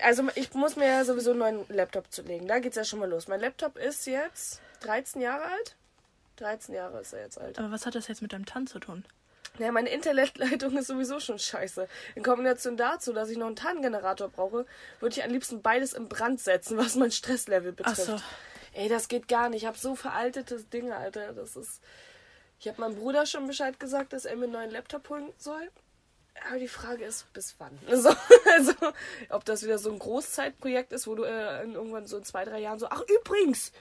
Also, 0.03 0.29
ich 0.35 0.53
muss 0.55 0.77
mir 0.77 0.87
ja 0.87 1.05
sowieso 1.05 1.31
einen 1.31 1.39
neuen 1.39 1.65
Laptop 1.69 2.11
zulegen. 2.11 2.49
Da 2.49 2.59
geht's 2.59 2.77
ja 2.77 2.85
schon 2.85 2.99
mal 2.99 3.09
los. 3.09 3.29
Mein 3.29 3.41
Laptop 3.41 3.77
ist 3.77 4.07
jetzt 4.07 4.61
13 4.81 5.21
Jahre 5.21 5.45
alt. 5.45 5.77
13 6.37 6.75
Jahre 6.75 7.01
ist 7.01 7.13
er 7.13 7.21
jetzt 7.21 7.39
alt. 7.39 7.59
Aber 7.59 7.71
was 7.71 7.87
hat 7.87 7.95
das 7.95 8.09
jetzt 8.09 8.23
mit 8.23 8.33
deinem 8.33 8.47
TAN 8.47 8.67
zu 8.67 8.79
tun? 8.81 9.05
Ja, 9.59 9.71
meine 9.71 9.91
Internetleitung 9.91 10.77
ist 10.79 10.87
sowieso 10.87 11.21
schon 11.21 11.39
scheiße. 11.39 11.87
In 12.15 12.23
Kombination 12.23 12.77
dazu, 12.77 13.13
dass 13.13 13.29
ich 13.29 13.37
noch 13.37 13.47
einen 13.47 13.57
TAN-Generator 13.57 14.29
brauche, 14.29 14.67
würde 15.01 15.15
ich 15.15 15.23
am 15.23 15.31
liebsten 15.31 15.61
beides 15.61 15.93
in 15.93 16.09
Brand 16.09 16.41
setzen, 16.41 16.79
was 16.79 16.97
mein 16.97 17.11
Stresslevel 17.11 17.73
Ach 17.73 17.91
betrifft. 17.91 18.07
so. 18.07 18.17
Ey, 18.75 18.89
das 18.89 19.09
geht 19.09 19.29
gar 19.29 19.51
nicht. 19.51 19.63
Ich 19.63 19.67
habe 19.67 19.77
so 19.77 19.95
veraltetes 19.95 20.69
Ding, 20.71 20.91
Alter. 20.91 21.33
Das 21.35 21.57
ist. 21.57 21.83
Ich 22.59 22.69
habe 22.69 22.81
meinem 22.81 22.95
Bruder 22.95 23.27
schon 23.27 23.47
Bescheid 23.47 23.79
gesagt, 23.79 24.13
dass 24.13 24.25
er 24.25 24.37
mir 24.37 24.45
einen 24.45 24.53
neuen 24.53 24.71
Laptop 24.71 25.09
holen 25.11 25.33
soll. 25.37 25.71
Aber 26.49 26.59
die 26.59 26.69
Frage 26.69 27.05
ist, 27.05 27.31
bis 27.35 27.57
wann? 27.59 27.79
Also, 27.89 28.11
also 28.55 28.73
ob 29.29 29.45
das 29.45 29.63
wieder 29.63 29.79
so 29.79 29.93
ein 29.93 29.99
Großzeitprojekt 29.99 30.93
ist, 30.93 31.07
wo 31.07 31.15
du 31.15 31.25
äh, 31.25 31.63
irgendwann 31.63 32.07
so 32.07 32.17
in 32.17 32.25
zwei, 32.25 32.45
drei 32.45 32.61
Jahren 32.61 32.79
so, 32.79 32.87
ach 32.89 33.03
übrigens, 33.03 33.73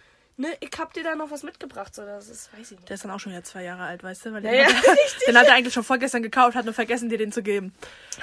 ne, 0.42 0.50
ich 0.60 0.72
hab 0.78 0.94
dir 0.94 1.04
da 1.04 1.16
noch 1.16 1.32
was 1.32 1.44
mitgebracht. 1.44 1.96
So, 1.96 2.06
das 2.06 2.28
ist, 2.30 2.52
weiß 2.54 2.72
ich 2.72 2.78
nicht. 2.78 2.90
Der 2.90 2.96
ist 2.96 3.04
dann 3.06 3.12
auch 3.12 3.20
schon 3.20 3.32
wieder 3.32 3.44
zwei 3.44 3.64
Jahre 3.64 3.84
alt, 3.84 4.04
weißt 4.04 4.26
du? 4.26 4.34
Weil 4.34 4.42
den, 4.42 4.54
ja, 4.54 4.66
hat, 4.66 4.84
er, 4.86 4.96
den 5.28 5.38
hat 5.38 5.48
er 5.48 5.54
eigentlich 5.56 5.74
schon 5.74 5.84
vorgestern 5.84 6.24
gekauft, 6.24 6.56
hat 6.56 6.66
nur 6.66 6.74
vergessen, 6.74 7.10
dir 7.10 7.18
den 7.18 7.32
zu 7.32 7.42
geben. 7.44 7.74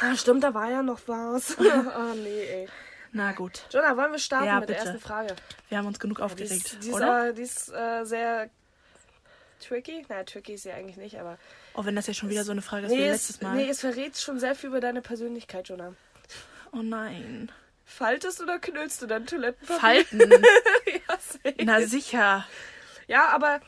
Ah, 0.00 0.14
stimmt, 0.16 0.44
da 0.44 0.52
war 0.54 0.70
ja 0.70 0.82
noch 0.82 1.00
was. 1.06 1.56
Ah, 1.58 2.14
nee, 2.14 2.42
ey. 2.44 2.68
Na 3.12 3.32
gut, 3.32 3.62
Jonah, 3.70 3.96
wollen 3.96 4.12
wir 4.12 4.18
starten 4.18 4.46
Ja, 4.46 4.60
mit 4.60 4.68
der 4.68 4.74
bitte. 4.74 4.88
ersten 4.88 5.00
Frage? 5.02 5.34
wir 5.70 5.78
haben 5.78 5.86
uns 5.86 5.98
genug 5.98 6.18
Die 6.18 6.22
aufgeregt, 6.24 6.52
ist, 6.52 6.84
die 6.84 6.88
ist, 6.90 6.94
oder? 6.94 7.28
äh, 7.28 7.34
die 7.34 7.42
ist 7.42 7.72
äh, 7.72 8.04
sehr 8.04 8.50
tricky. 9.66 10.04
Na, 10.10 10.24
tricky 10.24 10.54
ist 10.54 10.64
sie 10.64 10.72
eigentlich 10.72 10.98
nicht, 10.98 11.18
aber. 11.18 11.38
Auch 11.74 11.86
wenn 11.86 11.96
das 11.96 12.06
ja 12.06 12.12
schon 12.14 12.28
wieder 12.28 12.44
so 12.44 12.52
eine 12.52 12.60
Frage 12.62 12.86
ist 12.86 12.92
wie 12.92 12.96
Nee 12.96 13.10
letztes 13.10 13.36
es, 13.36 13.42
Mal. 13.42 13.54
nee, 13.56 13.68
es 13.70 13.80
verrät 13.80 14.18
schon 14.18 14.38
sehr 14.38 14.54
viel 14.54 14.68
über 14.68 14.80
deine 14.80 15.00
Persönlichkeit, 15.00 15.68
Jonah. 15.68 15.94
Oh 16.72 16.82
nein. 16.82 17.50
Faltest 17.86 18.42
oder 18.42 18.58
knüllst 18.58 19.00
du 19.00 19.06
dein 19.06 19.24
Toilettenpapier? 19.26 19.80
Falten. 19.80 20.20
Na 21.64 21.80
sicher. 21.82 22.46
ja, 23.06 23.28
aber 23.28 23.60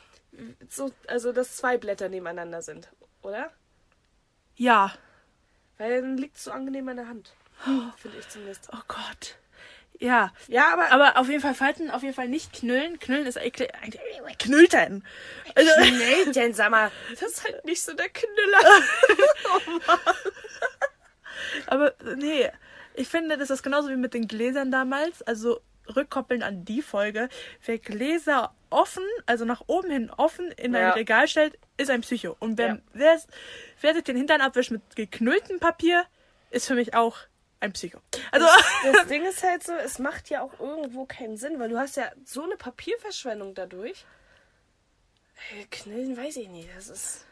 so, 0.69 0.93
also 1.09 1.33
dass 1.33 1.57
zwei 1.57 1.77
Blätter 1.79 2.09
nebeneinander 2.09 2.63
sind, 2.63 2.89
oder? 3.23 3.51
Ja. 4.57 4.93
Weil 5.79 6.01
dann 6.03 6.17
liegt 6.19 6.37
es 6.37 6.45
so 6.45 6.51
angenehm 6.53 6.89
in 6.89 6.97
der 6.97 7.09
Hand. 7.09 7.33
Finde 7.97 8.19
ich 8.19 8.29
zumindest. 8.29 8.69
Oh 8.73 8.81
Gott. 8.89 9.37
Ja. 9.99 10.33
Ja, 10.49 10.73
aber, 10.73 10.91
Aber 10.93 11.19
auf 11.19 11.29
jeden 11.29 11.43
Fall 11.43 11.55
falten, 11.55 11.91
auf 11.91 12.03
jeden 12.03 12.15
Fall 12.15 12.29
nicht 12.29 12.53
knüllen. 12.55 12.99
Knüllen 12.99 13.27
ist 13.27 13.37
eigentlich- 13.37 13.71
Knüllt 14.39 14.73
denn? 14.73 15.05
Also, 15.55 15.71
denn 16.33 16.55
sag 16.55 16.71
mal, 16.71 16.91
das 17.11 17.21
ist 17.23 17.45
halt 17.45 17.65
nicht 17.67 17.83
so 17.83 17.93
der 17.93 18.09
Knüller. 18.09 18.83
aber 21.67 21.95
nee, 22.17 22.51
ich 22.95 23.09
finde, 23.09 23.37
das 23.37 23.51
ist 23.51 23.63
genauso 23.63 23.89
wie 23.91 23.97
mit 23.97 24.15
den 24.15 24.27
Gläsern 24.29 24.71
damals. 24.71 25.23
Also 25.23 25.61
rückkoppeln 25.91 26.43
an 26.43 26.65
die 26.65 26.83
Folge. 26.83 27.29
Wer 27.65 27.79
Gläser 27.79 28.55
offen, 28.71 29.03
also 29.27 29.45
nach 29.45 29.63
oben 29.67 29.91
hin 29.91 30.11
offen 30.17 30.51
in 30.53 30.75
ein 30.75 30.83
Ja. 30.83 30.91
Regal 30.93 31.29
stellt, 31.29 31.59
ist 31.77 31.91
ein 31.91 32.01
Psycho. 32.03 32.37
Und 32.41 32.57
wer, 32.59 32.67
Ja. 32.69 32.79
wer, 32.93 33.21
wer 33.81 33.95
sich 33.95 34.05
den 34.05 34.17
Hintern 34.17 34.41
abwischt 34.41 34.71
mit 34.71 34.97
geknülltem 34.97 35.59
Papier, 35.61 36.05
ist 36.51 36.67
für 36.67 36.75
mich 36.75 36.95
auch 36.95 37.17
ein 37.61 37.73
Psycho. 37.73 38.01
Also, 38.33 38.47
Das 38.93 39.07
Ding 39.09 39.25
ist 39.25 39.43
halt 39.43 39.63
so, 39.63 39.73
es 39.75 39.99
macht 39.99 40.31
ja 40.31 40.43
auch 40.43 40.59
irgendwo 40.61 41.05
keinen 41.05 41.37
Sinn, 41.37 41.59
weil 41.59 41.69
du 41.69 41.79
hast 41.79 41.97
ja 41.97 42.11
so 42.25 42.43
eine 42.43 42.57
Papierverschwendung 42.57 43.55
dadurch. 43.55 44.05
Äh, 45.59 45.65
Knillen 45.71 46.17
weiß 46.17 46.37
ich 46.37 46.49
nicht, 46.49 46.69
das 46.77 46.89
ist... 46.89 47.27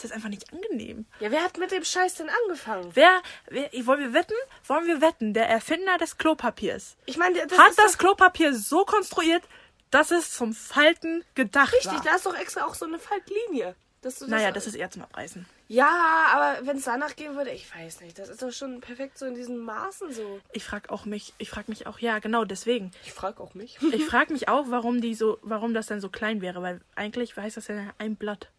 es 0.00 0.10
ist 0.10 0.12
einfach 0.12 0.28
nicht 0.28 0.52
angenehm. 0.52 1.06
Ja, 1.20 1.30
wer 1.30 1.42
hat 1.42 1.58
mit 1.58 1.70
dem 1.70 1.84
Scheiß 1.84 2.14
denn 2.14 2.30
angefangen? 2.44 2.90
Wer, 2.94 3.22
wer, 3.48 3.70
wollen 3.86 4.00
wir 4.00 4.14
wetten? 4.14 4.34
Wollen 4.66 4.86
wir 4.86 5.00
wetten? 5.00 5.34
Der 5.34 5.48
Erfinder 5.48 5.98
des 5.98 6.18
Klopapiers 6.18 6.96
Ich 7.06 7.16
meine, 7.16 7.46
das 7.46 7.58
hat 7.58 7.72
das 7.76 7.98
Klopapier 7.98 8.54
so 8.54 8.84
konstruiert, 8.84 9.42
dass 9.90 10.10
es 10.10 10.32
zum 10.32 10.54
Falten 10.54 11.24
gedacht 11.34 11.72
richtig, 11.72 11.92
war. 11.92 12.02
da 12.02 12.14
ist 12.16 12.26
doch 12.26 12.36
extra 12.36 12.64
auch 12.64 12.74
so 12.74 12.86
eine 12.86 12.98
Faltlinie. 12.98 13.74
Dass 14.02 14.18
du 14.18 14.26
naja, 14.28 14.50
das 14.50 14.66
ist 14.66 14.76
eher 14.76 14.90
zum 14.90 15.02
Abreißen. 15.02 15.44
Ja, 15.68 16.26
aber 16.32 16.66
wenn 16.66 16.78
es 16.78 16.84
danach 16.84 17.14
gehen 17.16 17.36
würde, 17.36 17.50
ich 17.50 17.72
weiß 17.74 18.00
nicht. 18.00 18.18
Das 18.18 18.30
ist 18.30 18.40
doch 18.40 18.50
schon 18.50 18.80
perfekt 18.80 19.18
so 19.18 19.26
in 19.26 19.34
diesen 19.34 19.58
Maßen 19.58 20.10
so. 20.12 20.40
Ich 20.52 20.64
frage 20.64 20.90
auch 20.90 21.04
mich, 21.04 21.34
ich 21.36 21.50
frage 21.50 21.70
mich 21.70 21.86
auch, 21.86 21.98
ja, 21.98 22.18
genau 22.18 22.44
deswegen. 22.44 22.92
Ich 23.04 23.12
frage 23.12 23.40
auch 23.42 23.52
mich. 23.52 23.78
Ich 23.92 24.06
frage 24.06 24.32
mich 24.32 24.48
auch, 24.48 24.66
warum 24.68 25.02
die 25.02 25.14
so, 25.14 25.38
warum 25.42 25.74
das 25.74 25.86
denn 25.86 26.00
so 26.00 26.08
klein 26.08 26.40
wäre, 26.40 26.62
weil 26.62 26.80
eigentlich 26.96 27.36
heißt 27.36 27.58
das 27.58 27.68
ja 27.68 27.92
ein 27.98 28.16
Blatt. 28.16 28.50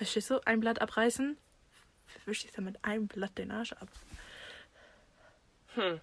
Verstehst 0.00 0.30
du? 0.30 0.40
Ein 0.46 0.60
Blatt 0.60 0.80
abreißen. 0.80 1.36
Wisch 2.24 2.46
ich 2.46 2.56
mit 2.56 2.82
einem 2.86 3.06
Blatt 3.06 3.36
den 3.36 3.50
Arsch 3.50 3.72
ab. 3.74 3.88
Hm. 5.74 6.00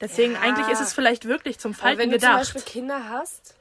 Deswegen, 0.00 0.32
Ja. 0.32 0.40
eigentlich 0.40 0.66
ist 0.68 0.80
es 0.80 0.94
vielleicht 0.94 1.26
wirklich 1.26 1.58
zum 1.58 1.74
Falten 1.74 1.98
wenn 1.98 2.10
du 2.10 2.18
zum 2.18 2.20
gedacht. 2.28 2.38
Beispiel 2.54 2.62
Kinder 2.62 3.08
hast, 3.10 3.54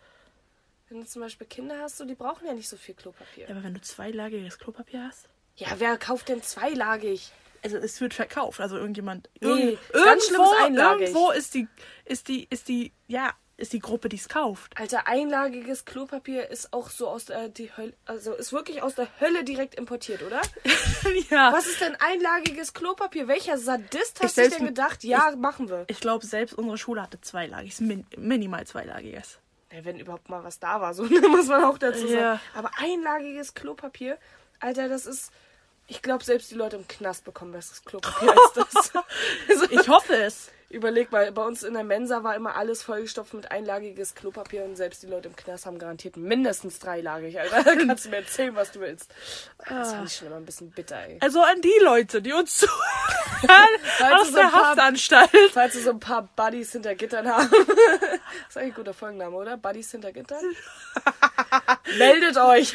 wenn 0.87 1.01
du 1.01 1.05
zum 1.05 1.21
Beispiel 1.21 1.45
Kinder 1.47 1.79
hast, 1.81 1.97
so, 1.97 2.05
die 2.05 2.15
brauchen 2.15 2.47
ja 2.47 2.53
nicht 2.53 2.69
so 2.69 2.77
viel 2.77 2.95
Klopapier. 2.95 3.43
Ja, 3.43 3.49
aber 3.55 3.63
wenn 3.65 3.73
du 3.73 3.81
zweilagiges 3.81 4.57
Klopapier 4.57 5.03
hast. 5.03 5.27
Ja, 5.57 5.67
wer 5.79 5.97
kauft 5.97 6.29
denn 6.29 6.41
zweilagig? 6.41 7.33
Also 7.61 7.75
es 7.75 7.99
wird 7.99 8.13
verkauft, 8.13 8.61
also 8.61 8.77
irgendjemand. 8.77 9.29
Nee, 9.41 9.77
irgend- 9.91 10.33
einlagig. 10.63 11.09
irgendwo 11.09 11.31
ist 11.31 11.53
die, 11.55 11.67
ist 12.05 12.29
die, 12.29 12.47
ist 12.49 12.69
die, 12.69 12.93
ja, 13.07 13.33
ist 13.59 13.73
die 13.73 13.79
Gruppe, 13.79 14.09
die 14.09 14.17
es 14.17 14.29
kauft. 14.29 14.77
Alter, 14.77 15.07
einlagiges 15.07 15.85
Klopapier 15.85 16.49
ist 16.49 16.73
auch 16.73 16.89
so 16.89 17.07
aus 17.07 17.25
der 17.25 17.49
die 17.49 17.75
Hölle, 17.75 17.93
also 18.05 18.33
ist 18.33 18.53
wirklich 18.53 18.81
aus 18.81 18.95
der 18.95 19.07
Hölle 19.19 19.43
direkt 19.43 19.75
importiert, 19.75 20.23
oder? 20.23 20.41
ja. 21.29 21.51
Was 21.53 21.67
ist 21.67 21.81
denn 21.81 21.95
einlagiges 21.99 22.73
Klopapier? 22.73 23.27
Welcher 23.27 23.57
Sadist 23.57 24.17
Ich 24.17 24.23
hat 24.23 24.31
sich 24.31 24.55
denn 24.55 24.67
gedacht, 24.67 25.03
ja, 25.03 25.33
machen 25.37 25.69
wir? 25.69 25.85
Ich 25.87 25.99
glaube, 25.99 26.25
selbst 26.25 26.53
unsere 26.53 26.77
Schule 26.77 27.01
hatte 27.01 27.21
zweilagiges, 27.21 27.79
min 27.81 28.05
minimal 28.17 28.65
zweilagiges. 28.65 29.39
Ja, 29.71 29.85
wenn 29.85 29.99
überhaupt 29.99 30.29
mal 30.29 30.43
was 30.43 30.59
da 30.59 30.81
war, 30.81 30.93
so 30.93 31.03
muss 31.29 31.47
man 31.47 31.63
auch 31.63 31.77
dazu 31.77 32.07
sagen. 32.07 32.19
Ja. 32.19 32.39
Aber 32.55 32.71
einlagiges 32.77 33.53
Klopapier, 33.53 34.17
Alter, 34.59 34.89
das 34.89 35.05
ist. 35.05 35.31
Ich 35.91 36.03
glaube, 36.03 36.23
selbst 36.23 36.51
die 36.51 36.55
Leute 36.55 36.75
im 36.75 36.87
Knast 36.87 37.25
bekommen 37.25 37.51
besseres 37.51 37.83
Klopapier 37.83 38.29
als 38.31 38.53
das. 38.53 38.93
Also, 39.49 39.65
Ich 39.71 39.87
hoffe 39.89 40.15
es. 40.15 40.51
Überleg 40.69 41.11
mal, 41.11 41.31
bei 41.31 41.41
uns 41.43 41.63
in 41.63 41.73
der 41.73 41.83
Mensa 41.83 42.23
war 42.23 42.35
immer 42.35 42.55
alles 42.55 42.83
vollgestopft 42.83 43.33
mit 43.33 43.51
einlagiges 43.51 44.13
Klopapier 44.15 44.63
und 44.63 44.75
selbst 44.75 45.01
die 45.03 45.07
Leute 45.07 45.27
im 45.29 45.35
Knast 45.35 45.65
haben 45.65 45.79
garantiert 45.79 46.15
mindestens 46.17 46.79
dreilagig, 46.79 47.39
Alter. 47.39 47.63
Da 47.63 47.75
kannst 47.87 48.05
du 48.05 48.09
mir 48.09 48.17
erzählen, 48.17 48.55
was 48.55 48.71
du 48.71 48.79
willst. 48.79 49.11
Das 49.67 49.93
fand 49.93 50.07
ich 50.07 50.15
schon 50.15 50.27
immer 50.27 50.37
ein 50.37 50.45
bisschen 50.45 50.71
bitter, 50.71 50.99
ey. 51.01 51.17
Also 51.21 51.41
an 51.41 51.61
die 51.61 51.79
Leute, 51.81 52.21
die 52.21 52.33
uns 52.33 52.57
zuhören 52.59 54.13
aus 54.13 54.27
so 54.29 54.35
der 54.35 54.43
paar- 54.43 54.69
Haftanstalt. 54.69 55.29
Falls 55.53 55.73
du 55.73 55.79
so 55.79 55.89
ein 55.91 55.99
paar 55.99 56.29
Buddies 56.35 56.71
hinter 56.71 56.95
Gittern 56.95 57.27
haben. 57.27 57.49
das 57.49 58.49
ist 58.49 58.57
eigentlich 58.57 58.73
ein 58.73 58.73
guter 58.75 58.93
Folgenname, 58.93 59.35
oder? 59.35 59.57
Buddies 59.57 59.91
hinter 59.91 60.11
Gittern? 60.11 60.43
Meldet 61.97 62.37
euch! 62.37 62.73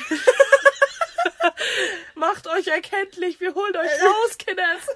Macht 2.15 2.47
euch 2.47 2.67
erkenntlich, 2.69 3.41
wir 3.41 3.55
holen 3.55 3.77
euch 3.77 3.91
raus, 4.03 4.39
Kinders! 4.39 4.87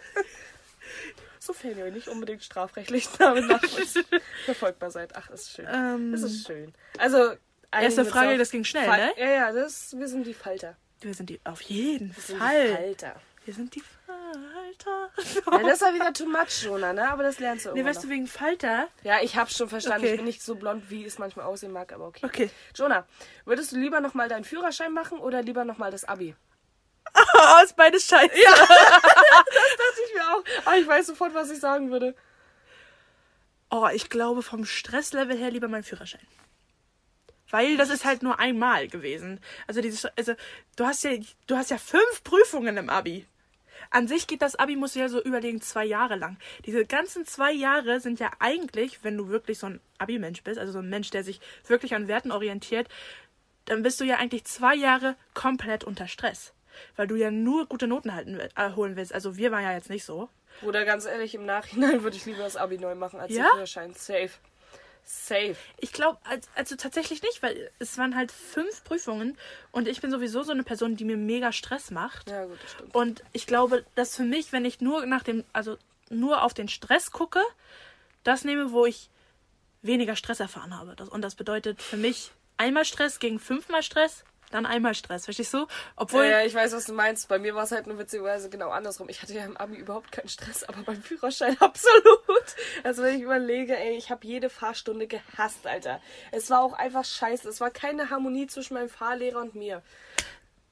Sofern 1.48 1.78
ihr 1.78 1.90
nicht 1.90 2.08
unbedingt 2.08 2.44
strafrechtlich 2.44 3.08
damit 3.18 3.44
verfolgbar 4.44 4.90
seid. 4.90 5.16
Ach, 5.16 5.28
das 5.28 5.44
ist 5.44 5.52
schön. 5.52 5.66
Ähm, 5.72 6.12
Das 6.12 6.22
ist 6.22 6.46
schön. 6.46 6.74
Also, 6.98 7.32
Erste 7.72 8.04
Frage, 8.04 8.36
das 8.36 8.50
ging 8.50 8.64
schnell, 8.64 8.84
Fal- 8.86 8.98
ne? 9.06 9.12
Ja, 9.16 9.30
ja, 9.30 9.52
das, 9.52 9.96
wir 9.98 10.08
sind 10.08 10.26
die 10.26 10.34
Falter. 10.34 10.76
Wir 11.00 11.14
sind 11.14 11.30
die, 11.30 11.40
auf 11.44 11.62
jeden 11.62 12.14
Wir 12.14 12.22
sind 12.22 12.36
die 12.36 12.40
Fall. 12.44 12.68
Falter. 12.76 13.20
Wir 13.46 13.54
sind 13.54 13.74
die 13.74 13.82
Falter. 14.06 15.10
Ja, 15.52 15.58
das 15.66 15.80
war 15.80 15.94
wieder 15.94 16.12
too 16.12 16.26
much, 16.26 16.62
Jonah, 16.64 16.92
ne? 16.92 17.08
Aber 17.10 17.22
das 17.22 17.38
lernst 17.38 17.64
du 17.64 17.70
Nee, 17.70 17.78
irgendwann 17.80 17.90
weißt 17.94 18.04
noch. 18.04 18.10
du, 18.10 18.14
wegen 18.14 18.26
Falter? 18.26 18.88
Ja, 19.04 19.20
ich 19.22 19.36
hab's 19.36 19.56
schon 19.56 19.68
verstanden. 19.70 20.00
Okay. 20.04 20.10
Ich 20.12 20.16
bin 20.18 20.26
nicht 20.26 20.42
so 20.42 20.54
blond, 20.54 20.90
wie 20.90 21.04
es 21.06 21.18
manchmal 21.18 21.46
aussehen 21.46 21.72
mag, 21.72 21.92
aber 21.94 22.08
okay. 22.08 22.26
Okay. 22.26 22.50
Jonah, 22.74 23.06
würdest 23.46 23.72
du 23.72 23.76
lieber 23.78 24.00
nochmal 24.02 24.28
deinen 24.28 24.44
Führerschein 24.44 24.92
machen 24.92 25.18
oder 25.18 25.40
lieber 25.42 25.64
nochmal 25.64 25.90
das 25.90 26.04
Abi? 26.04 26.34
Oh, 27.14 27.64
ist 27.64 27.76
beides 27.76 28.06
scheiße. 28.06 28.34
Ja, 28.34 28.50
das 28.56 28.66
dachte 28.66 30.00
ich 30.06 30.14
mir 30.14 30.34
auch. 30.34 30.44
Aber 30.64 30.76
ich 30.76 30.86
weiß 30.86 31.06
sofort, 31.06 31.34
was 31.34 31.50
ich 31.50 31.60
sagen 31.60 31.90
würde. 31.90 32.14
Oh, 33.70 33.88
ich 33.92 34.08
glaube 34.08 34.42
vom 34.42 34.64
Stresslevel 34.64 35.36
her 35.36 35.50
lieber 35.50 35.68
mein 35.68 35.84
Führerschein. 35.84 36.26
Weil 37.50 37.76
das 37.76 37.90
ist 37.90 38.04
halt 38.04 38.22
nur 38.22 38.38
einmal 38.38 38.88
gewesen. 38.88 39.40
Also 39.66 39.80
dieses, 39.80 40.04
also 40.04 40.34
du 40.76 40.84
hast 40.86 41.04
ja, 41.04 41.12
du 41.46 41.56
hast 41.56 41.70
ja 41.70 41.78
fünf 41.78 42.22
Prüfungen 42.24 42.76
im 42.76 42.90
Abi. 42.90 43.26
An 43.90 44.08
sich 44.08 44.26
geht 44.26 44.42
das 44.42 44.56
Abi, 44.56 44.76
musst 44.76 44.96
du 44.96 45.00
ja 45.00 45.08
so 45.08 45.22
überlegen, 45.22 45.60
zwei 45.60 45.84
Jahre 45.84 46.16
lang. 46.16 46.36
Diese 46.66 46.84
ganzen 46.84 47.24
zwei 47.24 47.52
Jahre 47.52 48.00
sind 48.00 48.20
ja 48.20 48.30
eigentlich, 48.38 49.02
wenn 49.02 49.16
du 49.16 49.28
wirklich 49.28 49.58
so 49.58 49.66
ein 49.66 49.80
Abi-Mensch 49.98 50.42
bist, 50.42 50.58
also 50.58 50.72
so 50.72 50.80
ein 50.80 50.90
Mensch, 50.90 51.10
der 51.10 51.24
sich 51.24 51.40
wirklich 51.66 51.94
an 51.94 52.08
Werten 52.08 52.32
orientiert, 52.32 52.88
dann 53.64 53.82
bist 53.82 54.00
du 54.00 54.04
ja 54.04 54.16
eigentlich 54.16 54.44
zwei 54.44 54.74
Jahre 54.74 55.16
komplett 55.32 55.84
unter 55.84 56.08
Stress. 56.08 56.52
Weil 56.96 57.06
du 57.06 57.16
ja 57.16 57.30
nur 57.30 57.66
gute 57.66 57.86
Noten 57.86 58.14
halten, 58.14 58.38
äh, 58.38 58.72
holen 58.74 58.96
willst. 58.96 59.14
Also 59.14 59.36
wir 59.36 59.50
waren 59.52 59.62
ja 59.62 59.72
jetzt 59.72 59.90
nicht 59.90 60.04
so. 60.04 60.28
Bruder, 60.60 60.84
ganz 60.84 61.04
ehrlich, 61.06 61.34
im 61.34 61.46
Nachhinein 61.46 62.02
würde 62.02 62.16
ich 62.16 62.26
lieber 62.26 62.42
das 62.42 62.56
Abi 62.56 62.78
neu 62.78 62.94
machen 62.94 63.20
als 63.20 63.32
Ja? 63.32 63.44
den 63.44 63.50
Führerschein. 63.52 63.94
Safe. 63.94 64.30
Safe. 65.04 65.56
Ich 65.78 65.92
glaube, 65.92 66.18
also 66.54 66.76
tatsächlich 66.76 67.22
nicht, 67.22 67.42
weil 67.42 67.70
es 67.78 67.96
waren 67.96 68.14
halt 68.14 68.30
fünf 68.30 68.84
Prüfungen 68.84 69.38
und 69.72 69.88
ich 69.88 70.02
bin 70.02 70.10
sowieso 70.10 70.42
so 70.42 70.52
eine 70.52 70.64
Person, 70.64 70.96
die 70.96 71.04
mir 71.04 71.16
mega 71.16 71.50
Stress 71.50 71.90
macht. 71.90 72.28
Ja, 72.28 72.44
gut, 72.44 72.58
das 72.62 72.72
stimmt. 72.72 72.94
Und 72.94 73.22
ich 73.32 73.46
glaube, 73.46 73.86
dass 73.94 74.14
für 74.16 74.24
mich, 74.24 74.52
wenn 74.52 74.66
ich 74.66 74.82
nur 74.82 75.06
nach 75.06 75.22
dem, 75.22 75.44
also 75.54 75.78
nur 76.10 76.42
auf 76.42 76.52
den 76.52 76.68
Stress 76.68 77.10
gucke, 77.10 77.40
das 78.22 78.44
nehme, 78.44 78.70
wo 78.72 78.84
ich 78.84 79.08
weniger 79.80 80.14
Stress 80.14 80.40
erfahren 80.40 80.78
habe. 80.78 80.94
Das, 80.94 81.08
und 81.08 81.22
das 81.22 81.36
bedeutet 81.36 81.80
für 81.80 81.96
mich 81.96 82.32
einmal 82.58 82.84
Stress 82.84 83.18
gegen 83.18 83.38
fünfmal 83.38 83.82
Stress, 83.82 84.24
dann 84.50 84.66
einmal 84.66 84.94
Stress, 84.94 85.24
verstehst 85.24 85.54
du? 85.54 85.66
Obwohl, 85.96 86.24
ja, 86.24 86.40
ja, 86.40 86.46
ich 86.46 86.54
weiß, 86.54 86.72
was 86.72 86.84
du 86.84 86.92
meinst. 86.92 87.28
Bei 87.28 87.38
mir 87.38 87.54
war 87.54 87.64
es 87.64 87.72
halt 87.72 87.86
nur 87.86 87.98
witzigerweise 87.98 88.48
genau 88.48 88.70
andersrum. 88.70 89.08
Ich 89.08 89.22
hatte 89.22 89.34
ja 89.34 89.44
im 89.44 89.56
Abi 89.56 89.76
überhaupt 89.76 90.12
keinen 90.12 90.28
Stress, 90.28 90.64
aber 90.64 90.82
beim 90.82 91.02
Führerschein 91.02 91.56
absolut. 91.60 92.56
Also 92.84 93.02
wenn 93.02 93.16
ich 93.16 93.22
überlege, 93.22 93.76
ey, 93.76 93.96
ich 93.96 94.10
habe 94.10 94.26
jede 94.26 94.50
Fahrstunde 94.50 95.06
gehasst, 95.06 95.66
Alter. 95.66 96.00
Es 96.32 96.50
war 96.50 96.62
auch 96.62 96.72
einfach 96.72 97.04
scheiße. 97.04 97.48
Es 97.48 97.60
war 97.60 97.70
keine 97.70 98.10
Harmonie 98.10 98.46
zwischen 98.46 98.74
meinem 98.74 98.88
Fahrlehrer 98.88 99.40
und 99.40 99.54
mir. 99.54 99.82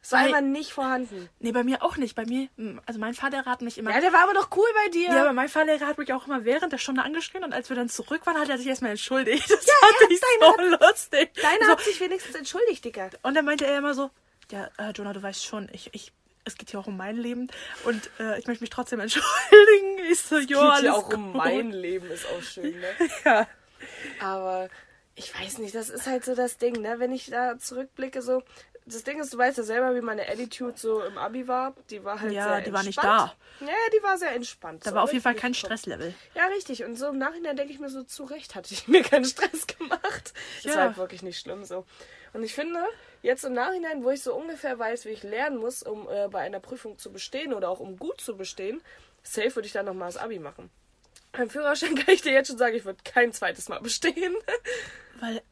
Es 0.07 0.13
war 0.13 0.21
einfach 0.21 0.41
nicht 0.41 0.73
vorhanden. 0.73 1.29
nee, 1.41 1.51
bei 1.51 1.65
mir 1.65 1.83
auch 1.83 1.97
nicht. 1.97 2.15
Bei 2.15 2.25
mir, 2.25 2.49
also 2.87 3.01
mein 3.01 3.13
Fahrlehrer 3.13 3.47
hat 3.47 3.61
mich 3.61 3.77
immer 3.77 3.91
Ja, 3.91 4.01
der 4.01 4.13
war 4.13 4.23
aber 4.23 4.35
doch 4.35 4.57
cool 4.57 4.69
bei 4.85 4.91
dir. 4.91 5.09
Ja, 5.09 5.23
aber 5.23 5.33
mein 5.33 5.49
Fahrlehrer 5.49 5.85
hat 5.85 5.99
mich 5.99 6.13
auch 6.13 6.29
immer 6.29 6.45
während 6.45 6.73
der 6.73 6.79
Stunde 6.79 7.03
angeschrien 7.03 7.43
und 7.43 7.53
als 7.53 7.71
wir 7.71 7.75
dann 7.75 7.89
zurück 7.89 8.25
waren, 8.25 8.39
hat 8.39 8.49
er 8.49 8.57
sich 8.57 8.69
erstmal 8.69 8.93
entschuldigt. 8.93 9.51
Das 9.57 9.67
fand 9.67 10.13
ich 10.13 10.21
so 10.21 10.87
lustig. 10.87 11.35
Deiner 11.43 11.65
so, 11.65 11.73
hat 11.73 11.81
sich 11.81 11.99
wenigstens 12.01 12.37
entschuldigt, 12.37 12.85
Digga. 12.85 13.11
und 13.23 13.35
dann 13.35 13.45
meinte 13.45 13.67
er 13.67 13.79
immer 13.79 13.95
so, 13.95 14.11
ja, 14.53 14.71
äh, 14.79 14.93
Jonah, 14.93 15.13
du 15.13 15.21
weißt 15.23 15.45
schon, 15.45 15.69
ich, 15.73 15.91
ich, 15.93 16.13
es 16.45 16.57
geht 16.57 16.71
hier 16.71 16.79
auch 16.79 16.87
um 16.87 16.97
mein 16.97 17.17
Leben 17.17 17.49
und 17.85 18.09
äh, 18.21 18.39
ich 18.39 18.47
möchte 18.47 18.63
mich 18.63 18.71
trotzdem 18.71 19.01
entschuldigen. 19.01 19.99
Ich 20.09 20.21
so, 20.21 20.37
jo, 20.39 20.47
Geht 20.47 20.57
alles 20.59 20.83
ja 20.85 20.93
auch 20.95 21.13
um 21.13 21.33
gut. 21.33 21.35
mein 21.35 21.73
Leben, 21.73 22.09
ist 22.13 22.27
auch 22.27 22.43
schön, 22.43 22.79
ne? 22.79 22.87
Ja. 23.25 23.49
Aber 24.21 24.69
ich 25.17 25.35
weiß 25.37 25.59
nicht, 25.59 25.75
das 25.75 25.91
ist 25.91 26.07
halt 26.07 26.25
so 26.25 26.37
das 26.37 26.59
Ding, 26.59 26.81
ne? 26.81 27.01
Wenn 27.01 27.11
ich 27.13 27.27
da 27.31 27.59
zurückblicke, 27.59 28.23
so. 28.23 28.45
Das 28.89 29.03
Ding 29.03 29.21
ist, 29.21 29.35
du 29.35 29.39
weißt 29.39 29.59
ja 29.59 29.65
selber, 29.65 29.97
wie 29.97 30.01
meine 30.01 30.29
Attitude 30.29 30.75
so 30.77 31.03
im 31.03 31.19
Abi 31.19 31.49
war. 31.49 31.75
Die 31.91 32.05
war 32.05 32.21
halt 32.21 32.33
Ja, 32.33 32.45
sehr 32.55 32.61
die 32.61 32.73
war 32.73 32.85
nicht 32.85 32.97
entspannt. 32.99 33.37
Ja, 33.61 33.67
die 33.93 34.03
war 34.03 34.17
sehr 34.17 34.31
entspannt. 34.33 34.87
Da 34.87 34.91
so, 34.91 34.97
war 34.97 35.03
auf 35.03 35.13
jeden 35.13 35.23
Fall 35.25 35.35
kein. 35.35 35.55
Stresslevel. 35.55 36.15
Ja, 36.35 36.47
richtig. 36.47 36.85
Und 36.85 36.95
so 36.95 37.09
im 37.09 37.19
Nachhinein 37.19 37.57
denke 37.57 37.73
ich 37.73 37.81
mir 37.81 37.89
so, 37.89 38.05
zu 38.05 38.23
Recht 38.25 38.55
hatte 38.55 38.73
ich 38.73 38.87
mir 38.89 39.03
keinen 39.03 39.25
Stress 39.25 39.67
gemacht. 39.67 40.33
Das 40.63 40.65
Ja. 40.65 40.77
war 40.77 40.83
halt 40.87 40.97
wirklich 40.99 41.23
nicht 41.23 41.41
schlimm 41.41 41.65
so. 41.65 41.85
Und 42.33 42.45
ich 42.45 42.55
finde, 42.55 42.79
jetzt 43.23 43.45
im 43.45 43.55
Nachhinein, 43.55 44.05
wo 44.05 44.11
ich 44.11 44.23
so 44.23 44.35
ungefähr 44.35 44.79
weiß, 44.79 45.05
wie 45.07 45.11
ich 45.11 45.25
lernen 45.25 45.57
muss, 45.57 45.83
um 45.83 46.09
äh, 46.09 46.29
bei 46.29 46.41
einer 46.41 46.61
Prüfung 46.61 46.97
zu 46.97 47.11
bestehen 47.11 47.55
oder 47.55 47.69
auch 47.71 47.81
um 47.81 47.97
gut 47.99 48.21
zu 48.21 48.37
bestehen, 48.37 48.81
safe 49.25 49.57
würde 49.57 49.67
ich 49.67 49.73
dann 49.73 49.87
nochmal 49.87 50.09
das 50.09 50.17
Abi 50.17 50.39
machen. 50.39 50.71
Beim 51.33 51.51
Führerschein 51.51 51.95
kann 51.97 52.15
ich 52.15 52.23
dir 52.23 52.33
jetzt 52.33 52.49
schon 52.49 52.59
sagen, 52.59 52.77
ich 52.77 52.85
würde 52.85 53.03
kein 53.05 53.33
zweites 53.33 53.69
Mal 53.69 53.81
bestehen. 53.81 54.37
Weil, 55.19 55.43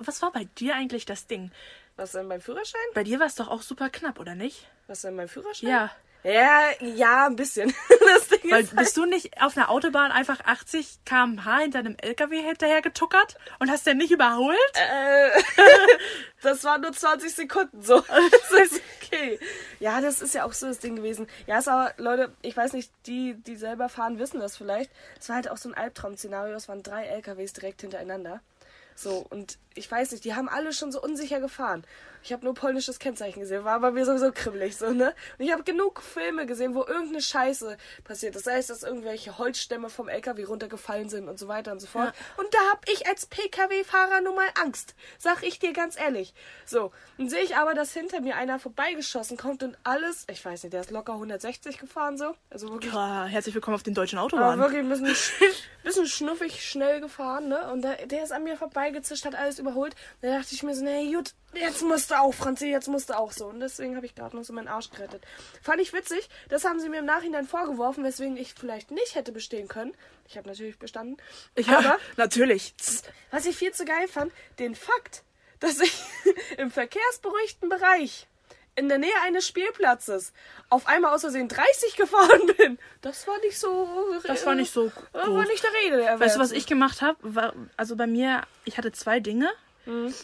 was 0.00 0.22
war 0.22 0.32
bei 0.32 0.44
dir 0.58 0.74
eigentlich 0.74 1.04
das 1.06 1.26
Ding? 1.26 1.50
Was 1.96 2.12
denn 2.12 2.28
beim 2.28 2.40
Führerschein? 2.40 2.80
Bei 2.94 3.04
dir 3.04 3.20
war 3.20 3.26
es 3.26 3.36
doch 3.36 3.48
auch 3.48 3.62
super 3.62 3.88
knapp, 3.90 4.18
oder 4.18 4.34
nicht? 4.34 4.68
Was 4.86 5.02
denn 5.02 5.16
beim 5.16 5.28
Führerschein? 5.28 5.68
Ja. 5.68 5.90
Ja, 6.24 6.62
ja, 6.80 7.26
ein 7.26 7.36
bisschen. 7.36 7.72
Das 8.04 8.28
Ding 8.28 8.50
Weil 8.50 8.62
ist 8.64 8.70
halt- 8.72 8.80
bist 8.80 8.96
du 8.98 9.06
nicht 9.06 9.40
auf 9.42 9.56
einer 9.56 9.70
Autobahn 9.70 10.12
einfach 10.12 10.40
80 10.44 10.98
km/h 11.06 11.58
hinter 11.60 11.78
einem 11.80 11.96
LKW 12.00 12.40
hinterher 12.42 12.82
getuckert 12.82 13.36
und 13.58 13.70
hast 13.70 13.86
den 13.86 13.96
nicht 13.96 14.10
überholt? 14.10 14.58
Äh, 14.74 15.30
das 16.42 16.62
waren 16.64 16.82
nur 16.82 16.92
20 16.92 17.34
Sekunden 17.34 17.82
so. 17.82 18.00
Das 18.50 18.70
ist 18.70 18.80
okay. 19.02 19.38
Ja, 19.80 20.00
das 20.02 20.20
ist 20.22 20.34
ja 20.34 20.44
auch 20.44 20.52
so 20.52 20.66
das 20.66 20.78
Ding 20.80 20.96
gewesen. 20.96 21.26
Ja, 21.46 21.58
ist 21.58 21.68
aber, 21.68 21.94
Leute, 21.96 22.32
ich 22.42 22.56
weiß 22.56 22.74
nicht, 22.74 22.90
die, 23.06 23.34
die 23.34 23.56
selber 23.56 23.88
fahren, 23.88 24.18
wissen 24.18 24.38
das 24.40 24.56
vielleicht. 24.56 24.90
Es 25.18 25.28
war 25.30 25.36
halt 25.36 25.50
auch 25.50 25.56
so 25.56 25.70
ein 25.70 25.74
Albtraum-Szenario. 25.74 26.54
Es 26.54 26.68
waren 26.68 26.82
drei 26.82 27.06
LKWs 27.06 27.54
direkt 27.54 27.80
hintereinander. 27.80 28.40
So, 28.94 29.26
und 29.30 29.58
ich 29.74 29.90
weiß 29.90 30.12
nicht, 30.12 30.24
die 30.24 30.34
haben 30.34 30.48
alle 30.48 30.72
schon 30.72 30.92
so 30.92 31.00
unsicher 31.02 31.40
gefahren. 31.40 31.84
Ich 32.22 32.32
habe 32.32 32.42
nur 32.42 32.54
polnisches 32.54 32.98
Kennzeichen 32.98 33.40
gesehen, 33.40 33.64
war 33.64 33.78
bei 33.80 33.90
mir 33.90 34.06
sowieso 34.06 34.32
kribbelig, 34.32 34.78
so, 34.78 34.90
ne? 34.92 35.14
Und 35.38 35.44
ich 35.44 35.52
habe 35.52 35.62
genug 35.62 36.00
Filme 36.00 36.46
gesehen, 36.46 36.74
wo 36.74 36.80
irgendeine 36.80 37.20
Scheiße 37.20 37.76
passiert. 38.02 38.38
Sei 38.42 38.56
es, 38.56 38.68
dass 38.68 38.82
irgendwelche 38.82 39.36
Holzstämme 39.36 39.90
vom 39.90 40.08
LKW 40.08 40.44
runtergefallen 40.44 41.10
sind 41.10 41.28
und 41.28 41.38
so 41.38 41.48
weiter 41.48 41.72
und 41.72 41.80
so 41.80 41.86
fort. 41.86 42.14
Und 42.38 42.46
da 42.54 42.58
hab 42.70 42.88
ich 42.88 43.06
als 43.06 43.26
PKW-Fahrer 43.26 44.22
nun 44.22 44.34
mal 44.36 44.48
Angst. 44.62 44.94
Sag 45.18 45.42
ich 45.42 45.58
dir 45.58 45.74
ganz 45.74 45.98
ehrlich. 45.98 46.32
So, 46.64 46.92
dann 47.18 47.28
sehe 47.28 47.42
ich 47.42 47.56
aber, 47.56 47.74
dass 47.74 47.92
hinter 47.92 48.22
mir 48.22 48.36
einer 48.36 48.58
vorbeigeschossen 48.58 49.36
kommt 49.36 49.62
und 49.62 49.76
alles, 49.84 50.24
ich 50.30 50.42
weiß 50.42 50.62
nicht, 50.62 50.72
der 50.72 50.80
ist 50.80 50.90
locker 50.90 51.12
160 51.12 51.76
gefahren, 51.78 52.16
so. 52.16 52.34
Also 52.48 52.70
wirklich 52.70 52.90
Boah, 52.92 53.26
herzlich 53.28 53.54
willkommen 53.54 53.74
auf 53.74 53.82
den 53.82 53.92
deutschen 53.92 54.18
aber 54.18 54.24
Autobahnen. 54.26 54.60
wirklich 54.60 54.80
ein 54.80 54.88
bisschen, 54.88 55.08
sch- 55.08 55.32
bisschen 55.82 56.06
schnuffig 56.06 56.66
schnell 56.66 57.02
gefahren, 57.02 57.48
ne? 57.48 57.70
Und 57.70 57.82
der, 57.82 58.06
der 58.06 58.24
ist 58.24 58.32
an 58.32 58.44
mir 58.44 58.56
vorbeigezischt, 58.56 59.26
hat 59.26 59.34
alles 59.34 59.58
überholt. 59.66 59.94
Da 60.20 60.38
dachte 60.38 60.54
ich 60.54 60.62
mir 60.62 60.74
so, 60.74 60.84
nee, 60.84 61.12
gut, 61.12 61.34
jetzt 61.54 61.82
musst 61.82 62.10
du 62.10 62.20
auch, 62.20 62.32
Franzi, 62.34 62.68
jetzt 62.68 62.88
musst 62.88 63.10
du 63.10 63.18
auch 63.18 63.32
so. 63.32 63.46
Und 63.46 63.60
deswegen 63.60 63.96
habe 63.96 64.06
ich 64.06 64.14
gerade 64.14 64.36
noch 64.36 64.44
so 64.44 64.52
meinen 64.52 64.68
Arsch 64.68 64.90
gerettet. 64.90 65.24
Fand 65.62 65.80
ich 65.80 65.92
witzig. 65.92 66.28
Das 66.48 66.64
haben 66.64 66.80
sie 66.80 66.88
mir 66.88 66.98
im 67.00 67.06
Nachhinein 67.06 67.46
vorgeworfen, 67.46 68.04
weswegen 68.04 68.36
ich 68.36 68.54
vielleicht 68.54 68.90
nicht 68.90 69.14
hätte 69.14 69.32
bestehen 69.32 69.68
können. 69.68 69.94
Ich 70.28 70.36
habe 70.36 70.48
natürlich 70.48 70.78
bestanden. 70.78 71.16
Ja, 71.58 71.78
Aber 71.78 71.98
natürlich. 72.16 72.74
was 73.30 73.46
ich 73.46 73.56
viel 73.56 73.72
zu 73.72 73.84
geil 73.84 74.08
fand, 74.08 74.32
den 74.58 74.74
Fakt, 74.74 75.22
dass 75.60 75.80
ich 75.80 75.94
im 76.58 76.70
verkehrsberuhigten 76.70 77.68
Bereich 77.68 78.26
in 78.76 78.88
der 78.88 78.98
Nähe 78.98 79.14
eines 79.24 79.46
Spielplatzes 79.46 80.32
auf 80.70 80.86
einmal 80.86 81.14
aus 81.14 81.20
Versehen 81.22 81.48
30 81.48 81.96
gefahren 81.96 82.40
bin. 82.58 82.78
Das 83.02 83.26
war 83.26 83.38
nicht 83.40 83.58
so. 83.58 83.88
Das 84.26 84.44
war 84.46 84.54
nicht 84.54 84.72
so 84.72 84.90
War 85.12 85.26
gut. 85.26 85.48
nicht 85.48 85.62
der 85.62 85.70
Rede. 85.84 85.96
der 85.98 86.20
Weißt 86.20 86.36
du, 86.36 86.40
was 86.40 86.52
ich 86.52 86.66
gemacht 86.66 87.02
habe? 87.02 87.16
War, 87.22 87.52
also 87.76 87.96
bei 87.96 88.06
mir, 88.06 88.42
ich 88.64 88.76
hatte 88.78 88.92
zwei 88.92 89.20
Dinge, 89.20 89.50
Mhm. 89.86 90.14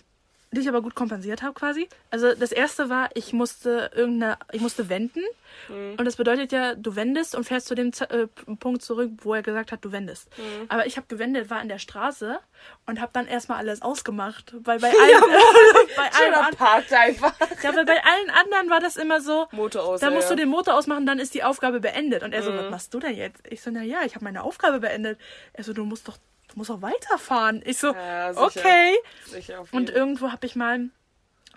Die 0.52 0.60
ich 0.60 0.68
aber 0.68 0.82
gut 0.82 0.94
kompensiert 0.96 1.42
habe 1.42 1.54
quasi. 1.54 1.88
Also 2.10 2.34
das 2.34 2.50
erste 2.50 2.88
war, 2.90 3.10
ich 3.14 3.32
musste 3.32 3.90
irgendeine, 3.94 4.36
ich 4.50 4.60
musste 4.60 4.88
wenden. 4.88 5.22
Mhm. 5.68 5.94
Und 5.96 6.04
das 6.04 6.16
bedeutet 6.16 6.50
ja, 6.50 6.74
du 6.74 6.96
wendest 6.96 7.36
und 7.36 7.44
fährst 7.44 7.68
zu 7.68 7.74
dem 7.76 7.92
Z 7.92 8.10
äh, 8.10 8.26
Punkt 8.58 8.82
zurück, 8.82 9.10
wo 9.22 9.34
er 9.34 9.42
gesagt 9.42 9.70
hat, 9.70 9.84
du 9.84 9.92
wendest. 9.92 10.28
Mhm. 10.36 10.66
Aber 10.68 10.86
ich 10.86 10.96
habe 10.96 11.06
gewendet, 11.06 11.50
war 11.50 11.58
an 11.58 11.68
der 11.68 11.78
Straße 11.78 12.38
und 12.86 13.00
habe 13.00 13.10
dann 13.12 13.28
erstmal 13.28 13.58
alles 13.58 13.80
ausgemacht. 13.80 14.52
Weil 14.64 14.80
bei 14.80 14.88
allen, 14.90 15.22
bei 15.96 16.10
allen, 16.18 16.34
an, 16.34 16.56
einfach. 16.96 17.32
ja, 17.62 17.76
weil 17.76 17.84
bei 17.84 18.02
allen 18.02 18.30
anderen 18.30 18.70
war 18.70 18.80
das 18.80 18.96
immer 18.96 19.20
so, 19.20 19.46
Motor 19.52 19.84
aus. 19.84 20.00
da 20.00 20.08
ja, 20.08 20.14
musst 20.14 20.30
ja. 20.30 20.34
du 20.36 20.42
den 20.42 20.48
Motor 20.48 20.74
ausmachen, 20.74 21.06
dann 21.06 21.20
ist 21.20 21.34
die 21.34 21.44
Aufgabe 21.44 21.78
beendet. 21.80 22.22
Und 22.24 22.32
er 22.32 22.42
so, 22.42 22.50
Mhm. 22.50 22.56
was 22.58 22.70
machst 22.70 22.94
du 22.94 22.98
denn 22.98 23.14
jetzt? 23.16 23.40
Ich 23.48 23.62
so, 23.62 23.70
na 23.70 23.82
ja, 23.82 23.98
ich 24.04 24.16
habe 24.16 24.24
meine 24.24 24.42
Aufgabe 24.42 24.80
beendet. 24.80 25.18
Er 25.52 25.62
so, 25.62 25.72
du 25.72 25.84
musst 25.84 26.08
doch, 26.08 26.16
du 26.52 26.58
musst 26.58 26.70
doch 26.70 26.82
weiterfahren. 26.82 27.62
Ich 27.64 27.78
so, 27.78 27.94
Ja, 27.94 28.32
sicher. 28.32 28.44
okay. 28.46 28.94
Sicher 29.26 29.64
Und 29.72 29.90
irgendwo 29.90 30.30
habe 30.32 30.46
ich 30.46 30.56
mal, 30.56 30.76
und 30.78 30.90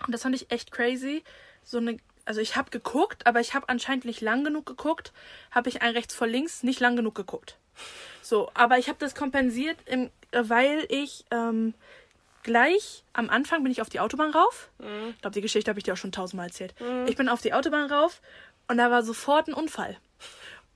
das 0.08 0.22
fand 0.22 0.34
ich 0.34 0.50
echt 0.50 0.70
crazy, 0.72 1.22
so 1.64 1.78
eine, 1.78 1.98
also 2.24 2.40
ich 2.40 2.56
habe 2.56 2.70
geguckt, 2.70 3.26
aber 3.26 3.40
ich 3.40 3.54
habe 3.54 3.68
anscheinend 3.68 4.04
nicht 4.04 4.20
lang 4.20 4.44
genug 4.44 4.66
geguckt, 4.66 5.12
habe 5.50 5.68
ich 5.68 5.82
ein 5.82 5.92
rechts 5.92 6.14
vor 6.14 6.26
links 6.26 6.62
nicht 6.62 6.80
lang 6.80 6.96
genug 6.96 7.14
geguckt. 7.14 7.58
So, 8.22 8.50
aber 8.54 8.78
ich 8.78 8.88
habe 8.88 8.98
das 8.98 9.14
kompensiert, 9.14 9.76
im, 9.86 10.10
weil 10.32 10.86
ich 10.88 11.24
ähm, 11.30 11.74
gleich 12.42 13.04
am 13.12 13.28
Anfang 13.30 13.62
bin 13.62 13.72
ich 13.72 13.80
auf 13.82 13.88
die 13.88 14.00
Autobahn 14.00 14.30
rauf. 14.30 14.70
Ich 15.10 15.20
glaube, 15.20 15.34
die 15.34 15.40
Geschichte 15.40 15.68
habe 15.70 15.78
ich 15.80 15.84
dir 15.84 15.94
auch 15.94 15.98
schon 15.98 16.12
tausendmal 16.12 16.46
erzählt. 16.46 16.74
Ich 17.06 17.16
bin 17.16 17.28
auf 17.28 17.40
die 17.40 17.52
Autobahn 17.52 17.90
rauf 17.90 18.20
und 18.68 18.78
da 18.78 18.90
war 18.90 19.02
sofort 19.02 19.48
ein 19.48 19.54
Unfall. 19.54 19.96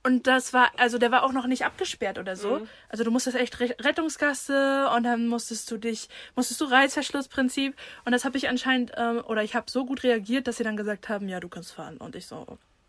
Und 0.01 0.27
das 0.27 0.53
war, 0.53 0.71
also 0.77 0.97
der 0.97 1.11
war 1.11 1.23
auch 1.23 1.33
noch 1.33 1.45
nicht 1.45 1.65
abgesperrt 1.65 2.17
oder 2.19 2.35
so. 2.37 2.65
Also 2.87 3.03
du 3.03 3.11
musstest 3.11 3.35
echt 3.35 3.59
Re 3.59 3.75
Rettungsgasse 3.79 4.89
und 4.95 5.03
dann 5.03 5.27
musstest 5.27 5.69
du 5.71 5.77
dich, 5.77 6.07
musstest 6.35 6.61
du 6.61 6.65
Reißverschlussprinzip. 6.65 7.75
Und 8.05 8.11
das 8.13 8.23
habe 8.23 8.37
ich 8.37 8.47
anscheinend, 8.47 8.93
ähm, 8.95 9.21
oder 9.25 9.43
ich 9.43 9.55
habe 9.55 9.69
so 9.69 9.85
gut 9.85 10.03
reagiert, 10.03 10.47
dass 10.47 10.57
sie 10.57 10.63
dann 10.63 10.77
gesagt 10.77 11.09
haben, 11.09 11.27
ja, 11.27 11.39
du 11.41 11.49
kannst 11.49 11.73
fahren. 11.73 11.97
Und 11.97 12.15
ich 12.15 12.27
so, 12.27 12.45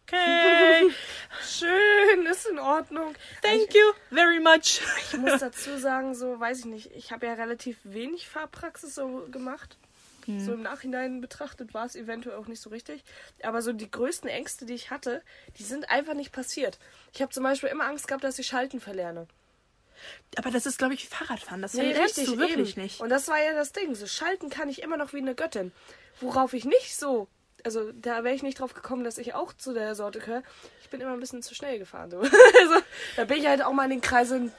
okay, 0.07 0.91
Schön, 1.45 2.27
ist 2.27 2.47
in 2.47 2.59
Ordnung. 2.59 3.15
thank 3.43 3.75
you 3.75 3.93
very 4.11 4.39
much. 4.41 4.81
Ich 5.11 5.19
muss 5.19 5.39
dazu 5.41 5.79
sagen, 5.79 6.15
so 6.15 6.39
weiß 6.39 6.61
ich 6.61 6.65
nicht, 6.67 6.91
ich 6.95 7.11
habe 7.11 7.27
ja 7.27 7.35
relativ 7.35 7.79
wenig 7.83 8.29
Fahrpraxis 8.29 8.95
so 8.95 9.27
gemacht. 9.31 9.79
So 10.27 10.53
im 10.53 10.63
Nachhinein 10.63 11.21
betrachtet 11.21 11.75
war 11.75 11.87
es 11.87 11.97
eventuell 11.97 12.37
auch 12.37 12.47
nicht 12.47 12.61
so 12.61 12.71
richtig. 12.71 13.03
Aber 13.43 13.63
so 13.63 13.73
die 13.73 13.91
größten 13.91 14.29
Ängste, 14.29 14.67
die 14.67 14.75
ich 14.75 14.91
hatte, 14.91 15.23
die 15.59 15.63
sind 15.65 15.91
einfach 15.91 16.15
nicht 16.15 16.33
passiert. 16.33 16.79
Ich 17.13 17.23
habe 17.23 17.33
zum 17.33 17.43
Beispiel 17.43 17.69
immer 17.69 17.85
Angst 17.87 18.09
gehabt, 18.09 18.25
dass 18.25 18.39
ich 18.39 18.47
Schalten 18.47 18.81
verlerne. 18.81 19.27
Aber 20.37 20.51
das 20.51 20.67
ist, 20.67 20.79
glaube 20.79 20.95
ich, 20.95 21.09
Fahrradfahren. 21.09 21.63
Das 21.63 21.75
Nee, 21.75 21.93
lernst 21.93 22.19
du 22.19 22.39
wirklich 22.39 22.73
eben. 22.73 22.83
nicht. 22.83 23.01
Und 23.01 23.11
das 23.11 23.29
war 23.29 23.39
ja 23.43 23.53
das 23.55 23.73
Ding. 23.73 23.95
So 23.95 24.07
schalten 24.07 24.51
kann 24.51 24.69
ich 24.69 24.83
immer 24.83 24.97
noch 24.97 25.13
wie 25.13 25.19
eine 25.19 25.35
Göttin. 25.35 25.73
Worauf 26.21 26.53
ich 26.55 26.65
nicht 26.65 26.97
so. 26.97 27.29
Also 27.65 27.93
da 27.93 28.25
wäre 28.25 28.35
ich 28.35 28.43
nicht 28.43 28.59
drauf 28.59 28.73
gekommen, 28.73 29.05
dass 29.05 29.19
ich 29.19 29.35
auch 29.35 29.53
zu 29.53 29.75
der 29.75 29.95
Sorte 29.95 30.21
gehöre. 30.21 30.43
Ich 30.83 30.89
bin 30.89 31.01
immer 31.01 31.13
ein 31.13 31.21
bisschen 31.21 31.43
zu 31.43 31.55
schnell 31.55 31.79
gefahren. 31.79 32.11
So. 32.11 32.19
also, 32.21 32.83
da 33.17 33.25
bin 33.25 33.39
ich 33.39 33.47
halt 33.47 33.63
auch 33.63 33.73
mal 33.73 33.85
in 33.85 33.91
den 33.91 34.01
Kreisen 34.01 34.53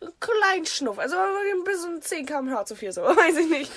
einen 0.00 0.12
kleinen 0.18 0.66
Schnuff. 0.66 0.98
Also 0.98 1.16
ein 1.16 1.64
bisschen 1.64 2.02
10 2.02 2.26
km/h 2.26 2.64
zu 2.64 2.74
viel, 2.74 2.92
so. 2.92 3.02
Weiß 3.02 3.36
ich 3.36 3.48
nicht. 3.48 3.70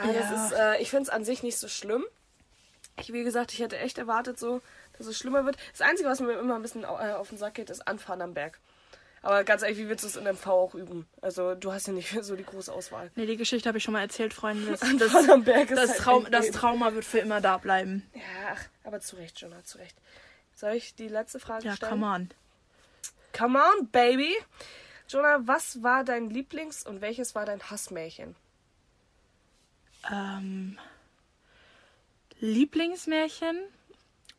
Aber 0.00 0.12
Ja. 0.12 0.20
das 0.20 0.46
ist, 0.52 0.58
äh, 0.58 0.78
ich 0.80 0.90
finde 0.90 1.04
es 1.04 1.08
an 1.10 1.24
sich 1.24 1.42
nicht 1.42 1.58
so 1.58 1.68
schlimm. 1.68 2.04
Ich, 2.98 3.12
wie 3.12 3.24
gesagt, 3.24 3.52
ich 3.52 3.60
hätte 3.60 3.78
echt 3.78 3.98
erwartet, 3.98 4.38
so, 4.38 4.62
dass 4.96 5.06
es 5.06 5.18
schlimmer 5.18 5.44
wird. 5.44 5.56
Das 5.72 5.82
Einzige, 5.82 6.08
was 6.08 6.20
mir 6.20 6.32
immer 6.38 6.54
ein 6.56 6.62
bisschen 6.62 6.84
äh, 6.84 6.86
auf 6.86 7.28
den 7.28 7.38
Sack 7.38 7.54
geht, 7.54 7.68
ist 7.70 7.86
Anfahren 7.86 8.22
am 8.22 8.32
Berg. 8.34 8.58
Aber 9.22 9.42
ganz 9.44 9.62
ehrlich, 9.62 9.78
wie 9.78 9.88
willst 9.88 10.04
du 10.04 10.08
es 10.08 10.16
in 10.16 10.24
MV 10.24 10.46
auch 10.46 10.74
üben? 10.74 11.06
Also, 11.20 11.54
du 11.54 11.72
hast 11.72 11.88
ja 11.88 11.92
nicht 11.92 12.10
so 12.24 12.36
die 12.36 12.44
große 12.44 12.72
Auswahl. 12.72 13.10
Nee, 13.16 13.26
die 13.26 13.36
Geschichte 13.36 13.68
habe 13.68 13.78
ich 13.78 13.84
schon 13.84 13.92
mal 13.92 14.00
erzählt, 14.02 14.32
Freunde. 14.32 14.70
Das, 14.70 14.82
Anfahren 14.82 15.30
am 15.30 15.44
Berg 15.44 15.70
ist 15.70 15.76
das, 15.78 15.90
halt 15.90 15.98
Traum, 15.98 16.24
echt 16.24 16.34
das. 16.34 16.50
Trauma 16.52 16.94
wird 16.94 17.04
für 17.04 17.18
immer 17.18 17.40
da 17.40 17.58
bleiben. 17.58 18.08
Ja, 18.14 18.20
ach, 18.54 18.60
aber 18.84 19.00
zu 19.00 19.16
Recht, 19.16 19.38
Jonah, 19.40 19.62
zu 19.64 19.78
Recht. 19.78 19.96
Soll 20.54 20.72
ich 20.72 20.94
die 20.94 21.08
letzte 21.08 21.38
Frage 21.38 21.66
Ja, 21.66 21.76
stellen? 21.76 21.90
come 21.92 22.06
on. 22.06 22.30
Come 23.36 23.58
on, 23.58 23.88
baby! 23.88 24.34
Jonah, 25.08 25.38
was 25.46 25.82
war 25.82 26.02
dein 26.04 26.30
Lieblings- 26.30 26.86
und 26.86 27.02
welches 27.02 27.34
war 27.34 27.44
dein 27.44 27.62
Hassmärchen? 27.70 28.34
Ähm, 30.12 30.78
Lieblingsmärchen, 32.40 33.58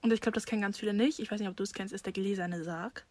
und 0.01 0.13
ich 0.13 0.21
glaube, 0.21 0.35
das 0.35 0.45
kennen 0.45 0.61
ganz 0.61 0.77
viele 0.77 0.93
nicht, 0.93 1.19
ich 1.19 1.31
weiß 1.31 1.39
nicht, 1.39 1.49
ob 1.49 1.57
du 1.57 1.63
es 1.63 1.73
kennst, 1.73 1.93
ist 1.93 2.05
der 2.05 2.13
gläserne 2.13 2.63
Sarg. 2.63 3.05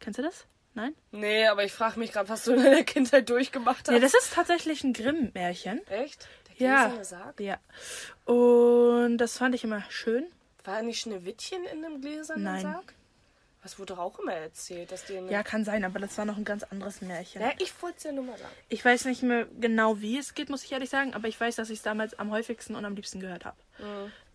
Kennst 0.00 0.18
du 0.18 0.22
das? 0.22 0.46
Nein? 0.74 0.94
Nee, 1.10 1.46
aber 1.46 1.64
ich 1.64 1.72
frage 1.72 1.98
mich 1.98 2.12
gerade, 2.12 2.28
was 2.28 2.44
du 2.44 2.52
in 2.52 2.62
deiner 2.62 2.84
Kindheit 2.84 3.28
durchgemacht 3.30 3.88
hast. 3.88 3.94
Nee, 3.94 4.00
das 4.00 4.14
ist 4.14 4.32
tatsächlich 4.34 4.84
ein 4.84 4.92
Grimm-Märchen. 4.92 5.84
Echt? 5.88 6.28
Der 6.58 6.66
Ja. 6.68 6.82
gläserne 6.84 7.04
Sarg? 7.04 7.40
Ja. 7.40 7.58
Und 8.32 9.18
das 9.18 9.38
fand 9.38 9.54
ich 9.54 9.64
immer 9.64 9.82
schön. 9.88 10.26
War 10.64 10.82
nicht 10.82 11.00
Schneewittchen 11.00 11.64
in 11.72 11.84
einem 11.84 12.00
gläsernen 12.00 12.44
Nein. 12.44 12.62
Sarg? 12.62 12.94
Was 13.62 13.78
wurde 13.78 13.98
auch 13.98 14.18
immer 14.20 14.34
erzählt, 14.34 14.92
dass 14.92 15.04
die 15.04 15.14
Ja, 15.14 15.42
kann 15.42 15.64
sein, 15.64 15.84
aber 15.84 15.98
das 15.98 16.16
war 16.16 16.24
noch 16.24 16.36
ein 16.36 16.44
ganz 16.44 16.62
anderes 16.62 17.00
Märchen. 17.00 17.42
Ja, 17.42 17.52
ich 17.58 17.72
wollte 17.82 17.98
es 17.98 18.04
ja 18.04 18.12
nur 18.12 18.24
mal 18.24 18.38
sagen. 18.38 18.52
Ich 18.68 18.84
weiß 18.84 19.04
nicht 19.06 19.22
mehr 19.22 19.46
genau, 19.60 20.00
wie 20.00 20.16
es 20.16 20.34
geht, 20.34 20.48
muss 20.48 20.62
ich 20.64 20.70
ehrlich 20.72 20.90
sagen, 20.90 21.12
aber 21.14 21.26
ich 21.28 21.38
weiß, 21.40 21.56
dass 21.56 21.68
ich 21.70 21.78
es 21.78 21.82
damals 21.82 22.18
am 22.18 22.30
häufigsten 22.30 22.76
und 22.76 22.84
am 22.84 22.94
liebsten 22.94 23.18
gehört 23.20 23.44
habe. 23.44 23.56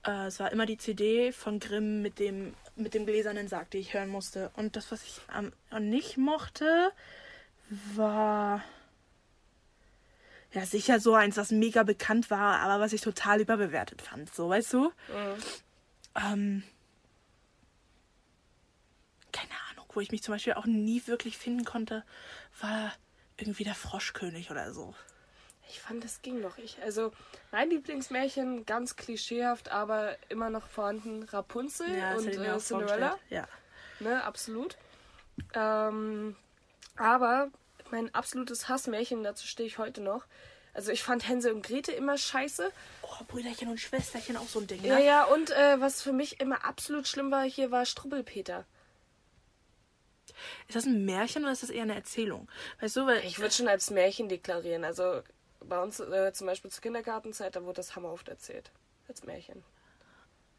Äh, 0.05 0.27
es 0.27 0.39
war 0.39 0.51
immer 0.51 0.65
die 0.65 0.77
CD 0.77 1.31
von 1.31 1.59
Grimm 1.59 2.01
mit 2.01 2.19
dem, 2.19 2.53
mit 2.75 2.93
dem 2.93 3.05
gläsernen 3.05 3.47
Sarg, 3.47 3.71
die 3.71 3.77
ich 3.77 3.93
hören 3.93 4.09
musste. 4.09 4.51
Und 4.55 4.75
das, 4.75 4.91
was 4.91 5.03
ich 5.03 5.21
am, 5.27 5.53
nicht 5.79 6.17
mochte, 6.17 6.91
war. 7.95 8.61
Ja, 10.51 10.65
sicher 10.65 10.99
so 10.99 11.15
eins, 11.15 11.37
was 11.37 11.49
mega 11.51 11.83
bekannt 11.83 12.29
war, 12.29 12.59
aber 12.59 12.83
was 12.83 12.93
ich 12.93 13.01
total 13.01 13.41
überbewertet 13.41 14.01
fand. 14.01 14.33
So, 14.35 14.49
weißt 14.49 14.73
du? 14.73 14.91
Ähm, 16.15 16.63
keine 19.31 19.49
Ahnung, 19.71 19.82
wo 19.93 19.99
ich 20.01 20.11
mich 20.11 20.23
zum 20.23 20.33
Beispiel 20.33 20.53
auch 20.53 20.65
nie 20.65 21.01
wirklich 21.05 21.37
finden 21.37 21.65
konnte, 21.65 22.03
war 22.61 22.93
irgendwie 23.37 23.63
der 23.63 23.75
Froschkönig 23.75 24.51
oder 24.51 24.73
so. 24.73 24.93
Ich 25.69 25.79
fand, 25.79 26.03
das 26.03 26.21
ging 26.21 26.41
noch. 26.41 26.57
Ich, 26.57 26.77
also, 26.83 27.11
mein 27.51 27.69
Lieblingsmärchen, 27.69 28.65
ganz 28.65 28.95
klischeehaft, 28.95 29.69
aber 29.69 30.17
immer 30.29 30.49
noch 30.49 30.67
vorhanden, 30.67 31.23
Rapunzel 31.23 31.87
das 31.99 32.21
und 32.21 32.27
äh, 32.27 32.59
Cinderella. 32.59 33.17
Ja. 33.29 33.47
Ne, 33.99 34.23
absolut. 34.23 34.77
Ähm, 35.53 36.35
Aber 36.95 37.49
mein 37.91 38.13
absolutes 38.13 38.69
Hassmärchen, 38.69 39.23
dazu 39.23 39.47
stehe 39.47 39.65
ich 39.67 39.77
heute 39.77 40.01
noch. 40.01 40.25
Also 40.73 40.91
ich 40.91 41.03
fand 41.03 41.27
Hänsel 41.27 41.53
und 41.53 41.63
Grete 41.63 41.91
immer 41.91 42.17
scheiße. 42.17 42.71
Oh, 43.03 43.23
Brüderchen 43.27 43.69
und 43.69 43.79
Schwesterchen 43.79 44.37
auch 44.37 44.47
so 44.47 44.59
ein 44.59 44.67
Ding, 44.67 44.83
Ja, 44.83 44.95
ne? 44.95 45.05
ja, 45.05 45.23
und 45.25 45.51
äh, 45.51 45.79
was 45.79 46.01
für 46.01 46.13
mich 46.13 46.39
immer 46.39 46.65
absolut 46.65 47.07
schlimm 47.07 47.29
war, 47.31 47.43
hier 47.43 47.69
war 47.71 47.85
Strubbelpeter. 47.85 48.65
Ist 50.67 50.75
das 50.75 50.85
ein 50.85 51.05
Märchen 51.05 51.43
oder 51.43 51.51
ist 51.51 51.63
das 51.63 51.69
eher 51.69 51.83
eine 51.83 51.95
Erzählung? 51.95 52.47
Weißt 52.81 52.95
du, 52.95 53.05
weil 53.05 53.23
Ich 53.25 53.39
würde 53.39 53.53
schon 53.53 53.67
als 53.67 53.89
Märchen 53.91 54.29
deklarieren. 54.29 54.83
Also 54.83 55.21
bei 55.61 55.81
uns 55.81 55.99
äh, 55.99 56.31
zum 56.33 56.47
Beispiel 56.47 56.71
zur 56.71 56.81
Kindergartenzeit, 56.81 57.55
da 57.55 57.63
wurde 57.63 57.75
das 57.77 57.95
hammerhaft 57.95 58.27
erzählt. 58.29 58.71
Als 59.07 59.23
Märchen. 59.23 59.63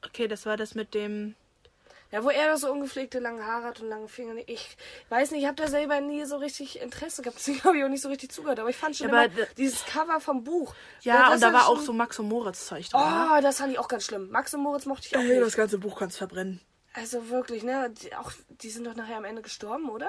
okay, 0.07 0.29
das 0.29 0.46
war 0.46 0.57
das 0.57 0.74
mit 0.74 0.94
dem 0.94 1.35
Ja, 2.12 2.22
wo 2.22 2.31
er 2.31 2.57
so 2.59 2.70
ungepflegte 2.70 3.18
lange 3.18 3.44
Haare 3.44 3.64
hat 3.64 3.81
und 3.81 3.88
lange 3.88 4.07
Finger. 4.09 4.35
Ich 4.46 4.77
weiß 5.09 5.31
nicht, 5.33 5.40
ich 5.42 5.46
habe 5.46 5.57
da 5.57 5.66
selber 5.66 6.00
nie 6.00 6.24
so 6.27 6.37
richtig 6.37 6.81
Interesse 6.81 7.22
gehabt. 7.22 7.38
Deswegen 7.40 7.64
habe 7.64 7.79
ich 7.79 7.85
auch 7.85 7.88
nicht 7.88 8.03
so 8.03 8.09
richtig 8.11 8.31
zugehört. 8.33 8.61
Aber 8.61 8.68
ich 8.70 8.77
fand 8.77 8.96
schon 8.96 9.09
Ja, 9.09 9.27
dieses 9.57 9.85
Cover 9.87 10.20
vom 10.20 10.44
Buch. 10.44 10.74
Ja, 11.00 11.27
das 11.31 11.35
und 11.37 11.40
da 11.42 11.53
war 11.53 11.68
auch 11.68 11.77
schon- 11.77 11.85
so 11.87 11.92
Max 11.94 12.18
und 12.18 12.29
Moritz 12.29 12.66
Zeug 12.66 12.88
drin. 12.88 13.00
ne? 13.00 13.31
Oh, 13.37 13.40
das 13.42 13.59
fand 13.59 13.72
ich 13.72 13.79
auch 13.79 13.88
ganz 13.88 14.05
schlimm. 14.05 14.31
Max 14.31 14.53
und 14.55 14.62
Moritz 14.62 14.87
mochte 14.87 15.07
ich 15.09 15.16
auch 15.16 15.20
Ey, 15.22 15.29
das 15.40 15.46
nicht. 15.46 15.57
ganze 15.57 15.79
Buch 15.79 15.98
kannst 15.98 16.18
verbrennen. 16.18 16.61
Also 16.95 17.29
wirklich, 17.29 17.63
ne? 17.63 17.93
Die, 18.03 18.15
auch, 18.15 18.33
die 18.49 18.71
sind 18.71 18.87
doch 18.87 18.95
nachher 18.95 19.17
am 19.19 19.25
Ende 19.25 19.43
gestorben, 19.43 19.91
oder? 19.91 20.09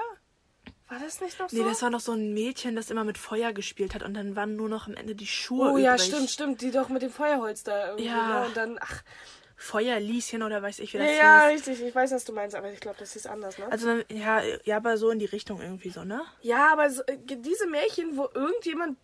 War 0.88 1.00
das 1.00 1.20
nicht 1.20 1.38
noch 1.40 1.48
so? 1.48 1.56
Nee, 1.56 1.64
das 1.64 1.82
war 1.82 1.90
noch 1.90 2.00
so 2.00 2.12
ein 2.12 2.32
Mädchen, 2.32 2.76
das 2.76 2.90
immer 2.90 3.02
mit 3.02 3.18
Feuer 3.18 3.52
gespielt 3.52 3.94
hat 3.94 4.04
und 4.04 4.14
dann 4.14 4.36
waren 4.36 4.54
nur 4.54 4.68
noch 4.68 4.86
am 4.86 4.94
Ende 4.94 5.16
die 5.16 5.26
Schuhe 5.26 5.72
Oh 5.72 5.76
ja, 5.78 5.94
übrig. 5.94 6.06
stimmt, 6.06 6.30
stimmt. 6.30 6.60
Die 6.60 6.70
doch 6.70 6.88
mit 6.88 7.02
dem 7.02 7.10
Feuerholz 7.10 7.64
da 7.64 7.88
irgendwie. 7.88 8.06
Ja. 8.06 8.40
Ne? 8.42 8.46
Und 8.46 8.56
dann, 8.56 8.78
ach. 8.80 9.02
Feuerlieschen 9.56 10.42
oder 10.42 10.62
weiß 10.62 10.78
ich, 10.80 10.92
wie 10.92 10.98
Ja, 10.98 11.04
das 11.04 11.16
ja, 11.16 11.48
hieß. 11.48 11.68
richtig. 11.68 11.88
Ich 11.88 11.94
weiß, 11.94 12.12
was 12.12 12.24
du 12.24 12.32
meinst, 12.32 12.54
aber 12.54 12.70
ich 12.70 12.78
glaube, 12.78 12.98
das 13.00 13.14
hieß 13.14 13.26
anders, 13.26 13.58
ne? 13.58 13.66
Also, 13.70 14.02
ja, 14.10 14.42
ja, 14.64 14.76
aber 14.76 14.96
so 14.98 15.10
in 15.10 15.18
die 15.18 15.24
Richtung 15.24 15.60
irgendwie 15.60 15.90
so, 15.90 16.04
ne? 16.04 16.22
Ja, 16.42 16.72
aber 16.72 16.90
so, 16.90 17.02
äh, 17.06 17.16
diese 17.18 17.66
Märchen, 17.66 18.16
wo 18.16 18.28
irgendjemand 18.34 18.98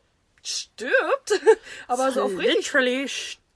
stirbt, 0.45 1.41
aber 1.89 2.13
so 2.13 2.23
auf 2.23 2.37
richtig 2.39 2.55
Literally 2.73 3.09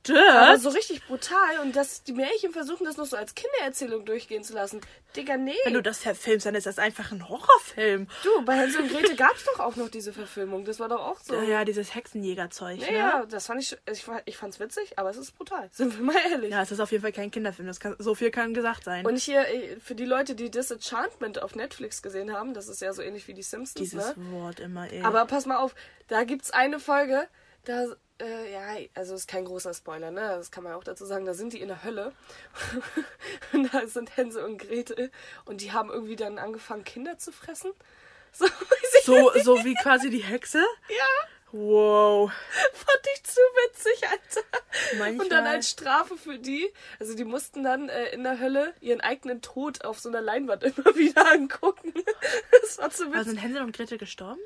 stirbt. 0.06 0.30
Aber 0.30 0.58
so 0.58 0.70
richtig 0.70 1.04
brutal 1.06 1.60
und 1.62 1.76
dass 1.76 2.02
die 2.02 2.12
Märchen 2.12 2.52
versuchen, 2.52 2.84
das 2.84 2.96
noch 2.96 3.06
so 3.06 3.16
als 3.16 3.34
Kindererzählung 3.34 4.04
durchgehen 4.04 4.42
zu 4.44 4.54
lassen. 4.54 4.80
Digga, 5.16 5.36
nee. 5.36 5.54
Wenn 5.64 5.74
du 5.74 5.82
das 5.82 5.98
verfilmst, 5.98 6.46
dann 6.46 6.54
ist 6.54 6.66
das 6.66 6.78
einfach 6.78 7.10
ein 7.12 7.28
Horrorfilm. 7.28 8.06
Du, 8.22 8.44
bei 8.44 8.54
Hänsel 8.54 8.82
und 8.82 8.90
Gretel 8.92 9.16
gab's 9.16 9.44
doch 9.44 9.60
auch 9.60 9.76
noch 9.76 9.88
diese 9.88 10.12
Verfilmung. 10.12 10.64
Das 10.64 10.78
war 10.78 10.88
doch 10.88 11.00
auch 11.00 11.20
so. 11.20 11.34
Ja, 11.34 11.42
ja 11.42 11.64
dieses 11.64 11.94
Hexenjägerzeug, 11.94 12.80
Ja, 12.80 12.90
ne? 12.90 12.96
ja, 12.98 13.26
das 13.26 13.46
fand 13.46 13.62
ich, 13.62 13.76
ich, 13.90 14.04
ich 14.26 14.36
fand's 14.36 14.60
witzig, 14.60 14.98
aber 14.98 15.10
es 15.10 15.16
ist 15.16 15.32
brutal. 15.36 15.68
Sind 15.72 15.96
wir 15.96 16.04
mal 16.04 16.16
ehrlich. 16.30 16.50
Ja, 16.50 16.62
es 16.62 16.70
ist 16.70 16.80
auf 16.80 16.92
jeden 16.92 17.02
Fall 17.02 17.12
kein 17.12 17.30
Kinderfilm. 17.30 17.66
Das 17.66 17.80
kann, 17.80 17.96
so 17.98 18.14
viel 18.14 18.30
kann 18.30 18.54
gesagt 18.54 18.84
sein. 18.84 19.06
Und 19.06 19.18
hier, 19.18 19.46
äh, 19.48 19.76
für 19.80 19.94
die 19.94 20.04
Leute, 20.04 20.34
die 20.34 20.50
Disenchantment 20.50 21.42
auf 21.42 21.54
Netflix 21.54 22.02
gesehen 22.02 22.32
haben, 22.32 22.54
das 22.54 22.68
ist 22.68 22.82
ja 22.82 22.92
so 22.92 23.02
ähnlich 23.02 23.26
wie 23.28 23.34
die 23.34 23.42
Simpsons, 23.42 23.74
Dieses 23.74 24.16
ne? 24.16 24.32
Wort 24.32 24.60
immer, 24.60 24.90
ey. 24.90 25.02
Aber 25.02 25.24
pass 25.26 25.46
mal 25.46 25.56
auf, 25.56 25.74
da 26.08 26.24
gibt's 26.24 26.50
eine 26.50 26.78
Folge, 26.78 27.26
da, 27.64 27.86
äh, 28.20 28.52
ja, 28.52 28.76
also 28.94 29.14
ist 29.14 29.28
kein 29.28 29.44
großer 29.44 29.74
Spoiler, 29.74 30.10
ne? 30.10 30.20
Das 30.20 30.50
kann 30.50 30.64
man 30.64 30.74
auch 30.74 30.84
dazu 30.84 31.04
sagen, 31.04 31.24
da 31.26 31.34
sind 31.34 31.52
die 31.52 31.60
in 31.60 31.68
der 31.68 31.84
Hölle. 31.84 32.12
und 33.52 33.64
da 33.74 33.86
sind 33.86 34.16
Hänsel 34.16 34.44
und 34.44 34.58
Gretel 34.58 35.10
und 35.44 35.60
die 35.60 35.72
haben 35.72 35.90
irgendwie 35.90 36.16
dann 36.16 36.38
angefangen, 36.38 36.84
Kinder 36.84 37.18
zu 37.18 37.32
fressen. 37.32 37.72
So, 38.38 38.46
so, 39.04 39.32
so 39.42 39.64
wie 39.64 39.72
quasi 39.74 40.10
die 40.10 40.22
Hexe? 40.22 40.58
ja, 40.90 41.28
Wow. 41.52 42.30
fand 42.74 43.06
ich 43.14 43.22
zu 43.24 43.40
witzig, 43.40 44.02
Alter. 44.10 44.46
Manchmal. 44.98 45.24
Und 45.24 45.32
dann 45.32 45.46
als 45.46 45.70
Strafe 45.70 46.16
für 46.18 46.38
die, 46.38 46.70
also 46.98 47.14
die 47.14 47.24
mussten 47.24 47.62
dann 47.62 47.88
äh, 47.88 48.08
in 48.10 48.24
der 48.24 48.38
Hölle 48.40 48.74
ihren 48.80 49.00
eigenen 49.00 49.40
Tod 49.40 49.84
auf 49.84 50.00
so 50.00 50.08
einer 50.10 50.20
Leinwand 50.20 50.64
immer 50.64 50.94
wieder 50.96 51.30
angucken. 51.32 51.94
Das 52.60 52.76
war 52.78 52.90
zu 52.90 53.04
Aber 53.04 53.14
witzig. 53.14 53.28
sind 53.28 53.36
Hänsel 53.38 53.62
und 53.62 53.74
Gretel 53.74 53.96
gestorben? 53.96 54.40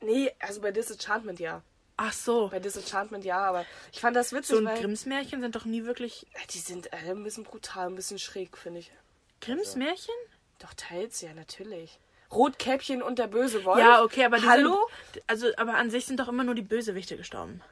Nee, 0.00 0.32
also 0.40 0.60
bei 0.60 0.72
Disenchantment 0.72 1.38
ja. 1.40 1.62
Ach 2.00 2.12
so. 2.12 2.48
Bei 2.48 2.60
Disenchantment 2.60 3.24
ja, 3.24 3.44
aber 3.44 3.66
ich 3.92 4.00
fand 4.00 4.16
das 4.16 4.32
witzig, 4.32 4.56
So 4.56 4.64
ein 4.64 4.80
Grimms 4.80 5.04
Märchen 5.04 5.40
sind 5.40 5.56
doch 5.56 5.64
nie 5.64 5.84
wirklich. 5.84 6.26
Die 6.50 6.58
sind 6.58 6.92
alle 6.92 7.10
ein 7.10 7.24
bisschen 7.24 7.42
brutal, 7.42 7.88
ein 7.88 7.96
bisschen 7.96 8.20
schräg, 8.20 8.56
finde 8.56 8.80
ich. 8.80 8.92
Grimms 9.40 9.74
Märchen? 9.74 10.14
Doch, 10.60 10.72
teils 10.74 11.20
ja, 11.20 11.34
natürlich. 11.34 11.98
Rotkäppchen 12.30 13.02
und 13.02 13.18
der 13.18 13.26
böse 13.26 13.64
Wolf. 13.64 13.80
Ja, 13.80 14.02
okay, 14.02 14.24
aber 14.24 14.38
die 14.38 14.46
Hallo? 14.46 14.88
Sind, 15.12 15.24
also, 15.26 15.48
aber 15.56 15.74
an 15.74 15.90
sich 15.90 16.06
sind 16.06 16.20
doch 16.20 16.28
immer 16.28 16.44
nur 16.44 16.54
die 16.54 16.62
Bösewichte 16.62 17.16
gestorben. 17.16 17.62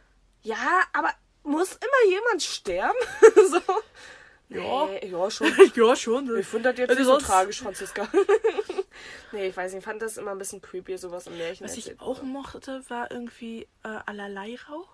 Ja, 0.43 0.83
aber 0.93 1.11
muss 1.45 1.73
immer 1.75 2.13
jemand 2.13 2.43
sterben? 2.43 2.99
so. 3.51 3.61
Ja. 4.49 4.87
Nee, 4.87 5.09
ja, 5.09 5.31
schon. 5.31 5.53
ja, 5.75 5.97
schon. 5.97 6.39
Ich 6.39 6.47
finde 6.47 6.71
das 6.71 6.79
jetzt 6.79 6.91
Also 6.91 7.03
nicht 7.15 7.21
so 7.21 7.27
tragisch, 7.27 7.61
Franziska. 7.61 8.09
nee, 9.33 9.49
ich 9.49 9.57
weiß 9.57 9.73
nicht, 9.73 9.81
ich 9.81 9.85
fand 9.85 10.01
das 10.03 10.17
immer 10.17 10.31
ein 10.31 10.39
bisschen 10.39 10.61
creepy, 10.61 10.97
sowas 10.97 11.27
im 11.27 11.37
Märchen. 11.37 11.65
Was 11.65 11.77
ich 11.77 12.01
auch 12.01 12.23
mochte, 12.23 12.83
war 12.89 13.11
irgendwie 13.11 13.67
äh, 13.83 13.99
Allerleirau. 14.07 14.87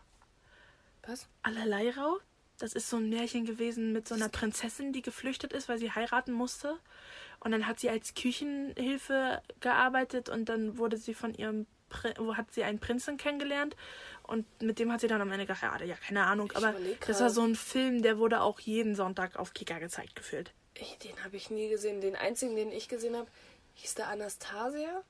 Was? 1.06 1.28
Allerleirau. 1.42 2.18
Das 2.58 2.74
ist 2.74 2.88
so 2.88 2.96
ein 2.96 3.08
Märchen 3.08 3.44
gewesen 3.44 3.92
mit 3.92 4.06
so 4.06 4.14
einer 4.14 4.28
Prinzessin, 4.28 4.92
die 4.92 5.02
geflüchtet 5.02 5.52
ist, 5.52 5.68
weil 5.68 5.78
sie 5.78 5.90
heiraten 5.90 6.32
musste. 6.32 6.78
Und 7.40 7.50
dann 7.50 7.66
hat 7.66 7.80
sie 7.80 7.90
als 7.90 8.14
Küchenhilfe 8.14 9.42
gearbeitet 9.60 10.28
und 10.28 10.48
dann 10.48 10.78
wurde 10.78 10.96
sie 10.96 11.12
von 11.12 11.34
ihrem 11.34 11.66
wo 12.18 12.36
hat 12.36 12.52
sie 12.52 12.64
einen 12.64 12.78
Prinzen 12.78 13.16
kennengelernt 13.16 13.76
und 14.22 14.46
mit 14.62 14.78
dem 14.78 14.92
hat 14.92 15.00
sie 15.00 15.08
dann 15.08 15.20
am 15.20 15.30
Ende 15.32 15.46
geheiratet. 15.46 15.88
Ja, 15.88 15.96
keine 15.96 16.24
Ahnung, 16.26 16.52
aber 16.54 16.70
überleg 16.70 17.04
das 17.06 17.20
war 17.20 17.30
so 17.30 17.42
ein 17.42 17.54
Film, 17.54 18.02
der 18.02 18.18
wurde 18.18 18.40
auch 18.40 18.60
jeden 18.60 18.94
Sonntag 18.94 19.36
auf 19.36 19.54
Kika 19.54 19.78
gezeigt 19.78 20.16
gefühlt. 20.16 20.52
Ich, 20.74 20.98
den 20.98 21.22
habe 21.22 21.36
ich 21.36 21.50
nie 21.50 21.68
gesehen. 21.68 22.00
Den 22.00 22.16
einzigen, 22.16 22.56
den 22.56 22.72
ich 22.72 22.88
gesehen 22.88 23.16
habe, 23.16 23.28
hieß 23.74 23.94
der 23.94 24.08
Anastasia. 24.08 25.02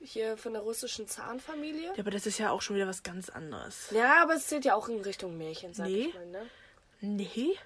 Hier 0.00 0.36
von 0.36 0.52
der 0.52 0.62
russischen 0.62 1.06
Zahnfamilie. 1.08 1.86
Ja, 1.94 1.98
aber 2.00 2.10
das 2.10 2.26
ist 2.26 2.38
ja 2.38 2.50
auch 2.50 2.60
schon 2.60 2.76
wieder 2.76 2.86
was 2.88 3.02
ganz 3.02 3.30
anderes. 3.30 3.88
Ja, 3.90 4.22
aber 4.22 4.34
es 4.34 4.46
zählt 4.48 4.64
ja 4.64 4.74
auch 4.74 4.88
in 4.88 5.00
Richtung 5.00 5.38
Märchen, 5.38 5.72
sag 5.72 5.86
Nee. 5.86 6.06
ich 6.08 6.14
mal, 6.14 6.26
ne? 6.26 6.46
Nee? 7.00 7.56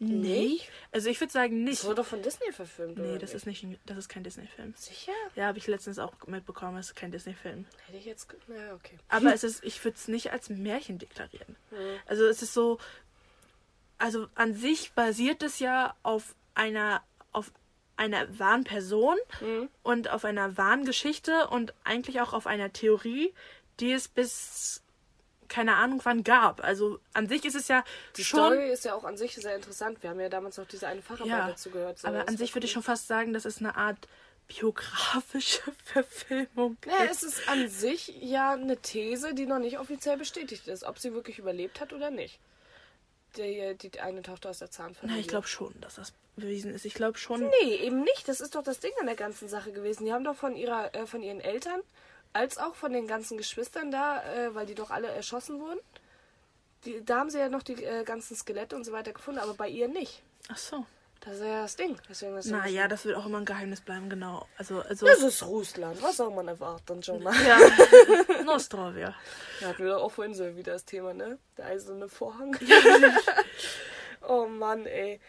Nee? 0.00 0.48
Nicht? 0.48 0.70
Also 0.92 1.10
ich 1.10 1.20
würde 1.20 1.32
sagen 1.32 1.64
nicht. 1.64 1.80
Das 1.80 1.86
wurde 1.86 1.96
doch 1.96 2.06
von 2.06 2.22
Disney 2.22 2.52
verfilmt, 2.52 3.00
oder? 3.00 3.08
Nee, 3.08 3.18
das 3.18 3.30
nicht? 3.32 3.62
ist 3.62 3.64
nicht 3.64 3.80
das 3.84 3.98
ist 3.98 4.08
kein 4.08 4.22
Disney-Film. 4.22 4.74
Sicher? 4.76 5.12
Ja, 5.34 5.46
habe 5.46 5.58
ich 5.58 5.66
letztens 5.66 5.98
auch 5.98 6.12
mitbekommen, 6.26 6.78
es 6.78 6.88
ist 6.88 6.94
kein 6.94 7.10
Disney-Film. 7.10 7.66
Hätte 7.86 7.98
ich 7.98 8.04
jetzt. 8.04 8.28
Na, 8.46 8.74
okay. 8.74 8.96
Aber 9.08 9.34
es 9.34 9.42
ist, 9.42 9.64
ich 9.64 9.84
würde 9.84 9.96
es 9.96 10.06
nicht 10.06 10.30
als 10.30 10.50
Märchen 10.50 10.98
deklarieren. 10.98 11.56
Also 12.06 12.26
es 12.26 12.42
ist 12.42 12.54
so, 12.54 12.78
also 13.98 14.28
an 14.36 14.54
sich 14.54 14.92
basiert 14.92 15.42
es 15.42 15.58
ja 15.58 15.96
auf 16.04 16.36
einer, 16.54 17.02
auf 17.32 17.50
einer 17.96 18.38
wahren 18.38 18.62
Person 18.62 19.16
und 19.82 20.10
auf 20.10 20.24
einer 20.24 20.56
wahren 20.56 20.84
Geschichte 20.84 21.48
und 21.48 21.74
eigentlich 21.82 22.20
auch 22.20 22.32
auf 22.32 22.46
einer 22.46 22.72
Theorie, 22.72 23.34
die 23.80 23.92
es 23.92 24.06
bis 24.06 24.82
keine 25.48 25.74
Ahnung 25.76 26.00
wann 26.04 26.24
gab. 26.24 26.62
Also 26.62 26.98
an 27.14 27.28
sich 27.28 27.44
ist 27.44 27.54
es 27.54 27.68
ja 27.68 27.84
Die 28.16 28.24
schon. 28.24 28.40
Story 28.52 28.70
ist 28.70 28.84
ja 28.84 28.94
auch 28.94 29.04
an 29.04 29.16
sich 29.16 29.34
sehr 29.34 29.56
interessant. 29.56 30.02
Wir 30.02 30.10
haben 30.10 30.20
ja 30.20 30.28
damals 30.28 30.56
noch 30.58 30.66
diese 30.66 30.86
eine 30.86 31.02
Facharbeit 31.02 31.26
Ja, 31.28 31.46
dazu 31.48 31.70
gehört. 31.70 31.98
so. 31.98 32.08
aber 32.08 32.28
an 32.28 32.36
sich 32.36 32.54
würde 32.54 32.66
ich 32.66 32.72
schon 32.72 32.82
fast 32.82 33.06
sagen, 33.08 33.32
das 33.32 33.44
ist 33.44 33.58
eine 33.60 33.76
Art 33.76 34.08
biografische 34.46 35.62
Verfilmung. 35.84 36.76
Ja, 36.86 37.04
es 37.10 37.22
ist 37.22 37.48
an 37.48 37.68
sich 37.68 38.08
ja 38.20 38.52
eine 38.52 38.76
These, 38.78 39.34
die 39.34 39.46
noch 39.46 39.58
nicht 39.58 39.78
offiziell 39.78 40.16
bestätigt 40.16 40.68
ist, 40.68 40.84
ob 40.84 40.98
sie 40.98 41.12
wirklich 41.12 41.38
überlebt 41.38 41.80
hat 41.80 41.92
oder 41.92 42.10
nicht. 42.10 42.38
Die, 43.36 43.76
die 43.76 44.00
eine 44.00 44.22
Tochter 44.22 44.48
aus 44.50 44.58
der 44.58 44.70
Zahnfamilie. 44.70 45.16
Na, 45.16 45.20
ich 45.20 45.28
glaube 45.28 45.46
schon, 45.46 45.74
dass 45.82 45.96
das 45.96 46.12
bewiesen 46.36 46.72
ist. 46.74 46.86
Ich 46.86 46.94
glaube 46.94 47.18
schon. 47.18 47.40
Nee, 47.62 47.74
eben 47.76 48.00
nicht. 48.00 48.26
Das 48.26 48.40
ist 48.40 48.54
doch 48.54 48.62
das 48.62 48.80
Ding 48.80 48.92
an 49.00 49.06
der 49.06 49.16
ganzen 49.16 49.48
Sache 49.48 49.70
gewesen. 49.70 50.06
Die 50.06 50.12
haben 50.12 50.24
doch 50.24 50.34
von 50.36 50.56
ihrer, 50.56 50.94
äh, 50.94 51.06
von 51.06 51.22
ihren 51.22 51.40
Eltern 51.40 51.80
als 52.38 52.56
auch 52.56 52.76
von 52.76 52.92
den 52.92 53.08
ganzen 53.08 53.36
Geschwistern 53.36 53.90
da, 53.90 54.22
äh, 54.22 54.54
weil 54.54 54.66
die 54.66 54.76
doch 54.76 54.90
alle 54.90 55.08
erschossen 55.08 55.60
wurden. 55.60 55.80
Die, 56.84 57.04
da 57.04 57.18
haben 57.18 57.30
sie 57.30 57.38
ja 57.38 57.48
noch 57.48 57.64
die 57.64 57.82
äh, 57.82 58.04
ganzen 58.04 58.36
Skelette 58.36 58.76
und 58.76 58.84
so 58.84 58.92
weiter 58.92 59.12
gefunden, 59.12 59.40
aber 59.40 59.54
bei 59.54 59.68
ihr 59.68 59.88
nicht. 59.88 60.22
Ach 60.48 60.56
so. 60.56 60.86
Das 61.20 61.34
ist 61.34 61.42
ja 61.42 61.62
das 61.62 61.74
Ding. 61.74 61.96
Deswegen 62.08 62.36
ein 62.36 62.48
Naja, 62.48 62.86
das 62.86 63.04
wird 63.04 63.16
auch 63.16 63.26
immer 63.26 63.38
ein 63.38 63.44
Geheimnis 63.44 63.80
bleiben, 63.80 64.08
genau. 64.08 64.46
Also, 64.56 64.82
also. 64.82 65.04
Das 65.04 65.20
ist 65.20 65.44
Russland. 65.44 66.00
Was 66.00 66.18
soll 66.18 66.30
man 66.32 66.46
erwarten, 66.46 67.02
schon 67.02 67.20
mal? 67.24 67.34
ja, 67.44 67.58
Nostrovia. 68.44 69.16
Ja, 69.60 69.66
hatten 69.66 69.84
wir 69.84 69.98
auch 69.98 70.12
vorhin 70.12 70.32
so 70.32 70.56
wieder 70.56 70.74
das 70.74 70.84
Thema, 70.84 71.12
ne? 71.12 71.38
Der 71.56 71.66
eiserne 71.66 72.08
Vorhang. 72.08 72.56
oh 74.28 74.46
Mann, 74.46 74.86
ey. 74.86 75.20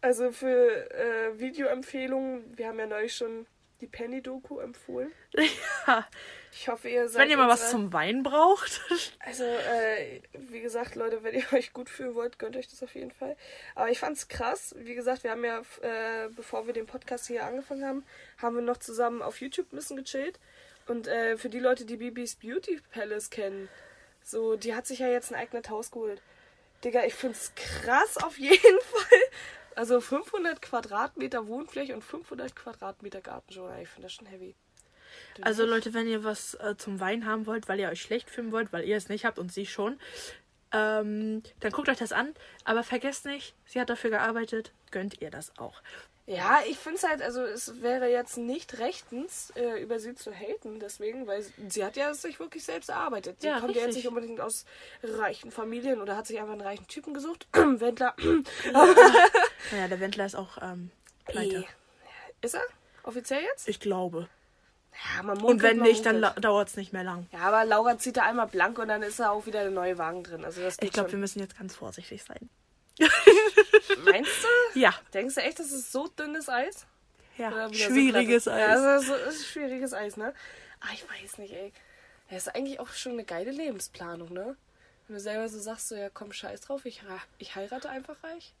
Also 0.00 0.32
für 0.32 0.90
äh, 0.90 1.38
Videoempfehlungen, 1.38 2.58
wir 2.58 2.66
haben 2.66 2.80
ja 2.80 2.86
neulich 2.86 3.14
schon 3.14 3.46
die 3.80 3.86
Penny-Doku 3.86 4.58
empfohlen. 4.60 5.12
Ja. 5.86 6.06
Ich 6.52 6.68
hoffe, 6.68 6.88
ihr 6.88 7.08
seid. 7.08 7.22
Wenn 7.22 7.30
ihr 7.30 7.36
mal 7.36 7.48
was 7.48 7.70
zum 7.70 7.92
Wein 7.92 8.22
braucht. 8.22 8.80
Also, 9.20 9.44
äh, 9.44 10.20
wie 10.32 10.60
gesagt, 10.60 10.94
Leute, 10.94 11.22
wenn 11.22 11.34
ihr 11.34 11.44
euch 11.52 11.72
gut 11.72 11.88
fühlen 11.88 12.14
wollt, 12.14 12.38
gönnt 12.38 12.56
euch 12.56 12.68
das 12.68 12.82
auf 12.82 12.94
jeden 12.94 13.12
Fall. 13.12 13.36
Aber 13.74 13.90
ich 13.90 13.98
fand's 13.98 14.28
krass. 14.28 14.74
Wie 14.78 14.94
gesagt, 14.94 15.24
wir 15.24 15.30
haben 15.30 15.44
ja, 15.44 15.60
äh, 15.82 16.28
bevor 16.34 16.66
wir 16.66 16.72
den 16.72 16.86
Podcast 16.86 17.26
hier 17.26 17.44
angefangen 17.44 17.84
haben, 17.84 18.04
haben 18.38 18.56
wir 18.56 18.62
noch 18.62 18.78
zusammen 18.78 19.22
auf 19.22 19.40
YouTube 19.40 19.72
ein 19.72 19.76
bisschen 19.76 19.96
gechillt. 19.96 20.38
Und 20.86 21.06
äh, 21.06 21.36
für 21.36 21.48
die 21.48 21.60
Leute, 21.60 21.84
die 21.84 21.96
Bibis 21.96 22.34
Beauty 22.34 22.80
Palace 22.92 23.30
kennen, 23.30 23.68
so, 24.22 24.56
die 24.56 24.74
hat 24.74 24.86
sich 24.86 24.98
ja 24.98 25.08
jetzt 25.08 25.30
ein 25.30 25.36
eigenes 25.38 25.68
Haus 25.70 25.90
geholt. 25.90 26.20
Digga, 26.84 27.04
ich 27.04 27.14
find's 27.14 27.52
krass 27.54 28.16
auf 28.16 28.38
jeden 28.38 28.80
Fall. 28.80 29.18
Also 29.76 30.00
500 30.00 30.60
Quadratmeter 30.60 31.46
Wohnfläche 31.46 31.94
und 31.94 32.02
500 32.02 32.54
Quadratmeter 32.54 33.20
Garten 33.20 33.52
schon. 33.52 33.70
Ich 33.80 33.88
finde 33.88 34.06
das 34.06 34.12
schon 34.12 34.26
heavy. 34.26 34.54
Also 35.42 35.64
Leute, 35.64 35.94
wenn 35.94 36.06
ihr 36.06 36.24
was 36.24 36.54
äh, 36.54 36.76
zum 36.76 37.00
Wein 37.00 37.26
haben 37.26 37.46
wollt, 37.46 37.68
weil 37.68 37.80
ihr 37.80 37.88
euch 37.88 38.02
schlecht 38.02 38.30
fühlen 38.30 38.52
wollt, 38.52 38.72
weil 38.72 38.84
ihr 38.84 38.96
es 38.96 39.08
nicht 39.08 39.24
habt 39.24 39.38
und 39.38 39.52
sie 39.52 39.66
schon, 39.66 39.98
ähm, 40.72 41.42
dann 41.60 41.72
guckt 41.72 41.88
euch 41.88 41.98
das 41.98 42.12
an. 42.12 42.34
Aber 42.64 42.82
vergesst 42.82 43.26
nicht, 43.26 43.54
sie 43.64 43.80
hat 43.80 43.90
dafür 43.90 44.10
gearbeitet, 44.10 44.72
gönnt 44.90 45.20
ihr 45.20 45.30
das 45.30 45.56
auch. 45.58 45.82
Ja, 46.26 46.60
ich 46.68 46.78
finde 46.78 46.98
es 46.98 47.04
halt, 47.04 47.22
also 47.22 47.42
es 47.42 47.82
wäre 47.82 48.08
jetzt 48.08 48.36
nicht 48.36 48.78
rechtens, 48.78 49.50
äh, 49.56 49.82
über 49.82 49.98
sie 49.98 50.14
zu 50.14 50.32
haten, 50.32 50.78
deswegen, 50.78 51.26
weil 51.26 51.44
sie 51.68 51.84
hat 51.84 51.96
ja 51.96 52.14
sich 52.14 52.38
wirklich 52.38 52.62
selbst 52.64 52.88
erarbeitet. 52.90 53.40
Sie 53.40 53.48
Ja, 53.48 53.58
kommt 53.58 53.74
ja 53.74 53.80
jetzt 53.80 53.88
richtig. 53.88 54.04
nicht 54.04 54.08
unbedingt 54.08 54.40
aus 54.40 54.64
reichen 55.02 55.50
Familien 55.50 56.00
oder 56.00 56.16
hat 56.16 56.26
sich 56.28 56.38
einfach 56.38 56.52
einen 56.52 56.60
reichen 56.60 56.86
Typen 56.86 57.14
gesucht. 57.14 57.48
Wendler. 57.52 58.14
Naja, 59.72 59.88
der 59.88 60.00
Wendler 60.00 60.26
ist 60.26 60.34
auch 60.34 60.58
ähm, 60.62 60.90
pleite. 61.26 61.64
Ist 62.40 62.54
er? 62.54 62.62
Offiziell 63.02 63.42
jetzt? 63.42 63.68
Ich 63.68 63.80
glaube. 63.80 64.28
Ja, 65.16 65.22
man 65.22 65.36
Und 65.36 65.42
munkelt, 65.42 65.62
wenn 65.62 65.78
man 65.78 65.88
nicht, 65.88 66.04
dann 66.04 66.20
dauert 66.40 66.68
es 66.68 66.76
nicht 66.76 66.92
mehr 66.92 67.04
lang. 67.04 67.26
Ja, 67.32 67.40
aber 67.40 67.64
Laura 67.64 67.98
zieht 67.98 68.16
da 68.16 68.22
einmal 68.24 68.46
blank 68.46 68.78
und 68.78 68.88
dann 68.88 69.02
ist 69.02 69.20
da 69.20 69.30
auch 69.30 69.46
wieder 69.46 69.62
der 69.62 69.70
neue 69.70 69.98
Wagen 69.98 70.22
drin. 70.22 70.44
Also 70.44 70.60
das 70.60 70.76
Ich 70.80 70.92
glaube, 70.92 71.12
wir 71.12 71.18
müssen 71.18 71.40
jetzt 71.40 71.58
ganz 71.58 71.74
vorsichtig 71.74 72.22
sein. 72.24 72.48
Meinst 74.04 74.44
du? 74.74 74.78
Ja. 74.78 74.94
Denkst 75.12 75.34
du 75.34 75.42
echt, 75.42 75.58
das 75.58 75.72
ist 75.72 75.92
so 75.92 76.08
dünnes 76.08 76.48
Eis? 76.48 76.86
Ja, 77.36 77.72
schwieriges 77.72 78.44
so 78.44 78.50
Eis. 78.50 78.60
Ja, 78.60 78.74
das 78.74 79.02
ist, 79.02 79.10
das 79.10 79.34
ist 79.34 79.46
schwieriges 79.48 79.94
Eis, 79.94 80.16
ne? 80.16 80.34
Ah, 80.80 80.88
ich 80.92 81.04
weiß 81.08 81.38
nicht, 81.38 81.52
ey. 81.52 81.72
Ja, 82.30 82.36
ist 82.36 82.54
eigentlich 82.54 82.80
auch 82.80 82.88
schon 82.90 83.12
eine 83.12 83.24
geile 83.24 83.50
Lebensplanung, 83.50 84.32
ne? 84.32 84.56
Wenn 85.06 85.16
du 85.16 85.20
selber 85.20 85.48
so 85.48 85.58
sagst, 85.58 85.88
so, 85.88 85.96
ja 85.96 86.08
komm, 86.08 86.32
scheiß 86.32 86.60
drauf, 86.60 86.84
ich, 86.84 87.02
ich 87.38 87.56
heirate 87.56 87.88
einfach 87.88 88.22
reich. 88.22 88.52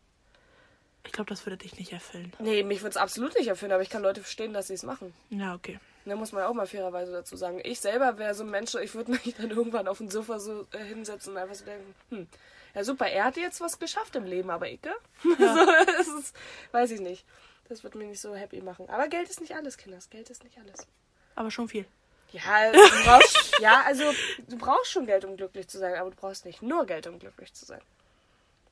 Ich 1.04 1.12
glaube, 1.12 1.30
das 1.30 1.46
würde 1.46 1.56
dich 1.56 1.78
nicht 1.78 1.92
erfüllen. 1.92 2.32
Nee, 2.38 2.62
mich 2.62 2.80
würde 2.80 2.90
es 2.90 2.96
absolut 2.96 3.34
nicht 3.36 3.48
erfüllen, 3.48 3.72
aber 3.72 3.82
ich 3.82 3.90
kann 3.90 4.02
Leute 4.02 4.20
verstehen, 4.20 4.52
dass 4.52 4.66
sie 4.66 4.74
es 4.74 4.82
machen. 4.82 5.14
Ja, 5.30 5.54
okay. 5.54 5.78
Da 6.04 6.16
muss 6.16 6.32
man 6.32 6.44
auch 6.44 6.54
mal 6.54 6.66
fairerweise 6.66 7.12
dazu 7.12 7.36
sagen. 7.36 7.60
Ich 7.64 7.80
selber 7.80 8.18
wäre 8.18 8.34
so 8.34 8.42
ein 8.42 8.50
Mensch, 8.50 8.74
ich 8.74 8.94
würde 8.94 9.12
mich 9.12 9.34
dann 9.38 9.50
irgendwann 9.50 9.88
auf 9.88 9.98
dem 9.98 10.10
Sofa 10.10 10.38
so 10.38 10.66
äh, 10.72 10.84
hinsetzen 10.84 11.32
und 11.32 11.38
einfach 11.38 11.54
so 11.54 11.64
denken, 11.64 11.94
hm, 12.10 12.26
ja 12.74 12.84
super, 12.84 13.06
er 13.06 13.24
hat 13.24 13.36
jetzt 13.36 13.60
was 13.60 13.78
geschafft 13.78 14.16
im 14.16 14.24
Leben, 14.24 14.50
aber 14.50 14.68
ich, 14.68 14.80
so, 15.22 15.36
das 15.36 16.08
ist, 16.08 16.36
weiß 16.72 16.90
ich 16.92 17.00
nicht. 17.00 17.24
Das 17.68 17.84
wird 17.84 17.94
mich 17.94 18.08
nicht 18.08 18.20
so 18.20 18.34
happy 18.34 18.60
machen. 18.60 18.88
Aber 18.88 19.06
Geld 19.06 19.30
ist 19.30 19.40
nicht 19.40 19.54
alles, 19.54 19.76
Kinders. 19.76 20.10
Geld 20.10 20.28
ist 20.28 20.42
nicht 20.42 20.58
alles. 20.58 20.88
Aber 21.36 21.52
schon 21.52 21.68
viel. 21.68 21.86
Ja, 22.32 22.72
du 22.72 22.78
brauchst, 23.04 23.52
ja, 23.60 23.82
also 23.86 24.04
du 24.48 24.58
brauchst 24.58 24.90
schon 24.90 25.06
Geld, 25.06 25.24
um 25.24 25.36
glücklich 25.36 25.68
zu 25.68 25.78
sein, 25.78 25.94
aber 25.94 26.10
du 26.10 26.16
brauchst 26.16 26.44
nicht 26.44 26.62
nur 26.62 26.84
Geld, 26.86 27.06
um 27.06 27.18
glücklich 27.18 27.52
zu 27.54 27.64
sein. 27.64 27.80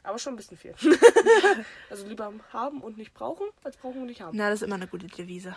Aber 0.02 0.18
schon 0.18 0.34
ein 0.34 0.36
bisschen 0.36 0.56
viel. 0.56 0.74
also 1.90 2.06
lieber 2.06 2.32
haben 2.52 2.80
und 2.80 2.98
nicht 2.98 3.14
brauchen, 3.14 3.46
als 3.62 3.76
brauchen 3.76 4.00
und 4.00 4.06
nicht 4.06 4.20
haben. 4.20 4.36
Na, 4.36 4.48
das 4.48 4.62
ist 4.62 4.66
immer 4.66 4.76
eine 4.76 4.86
gute 4.86 5.06
Devise. 5.06 5.56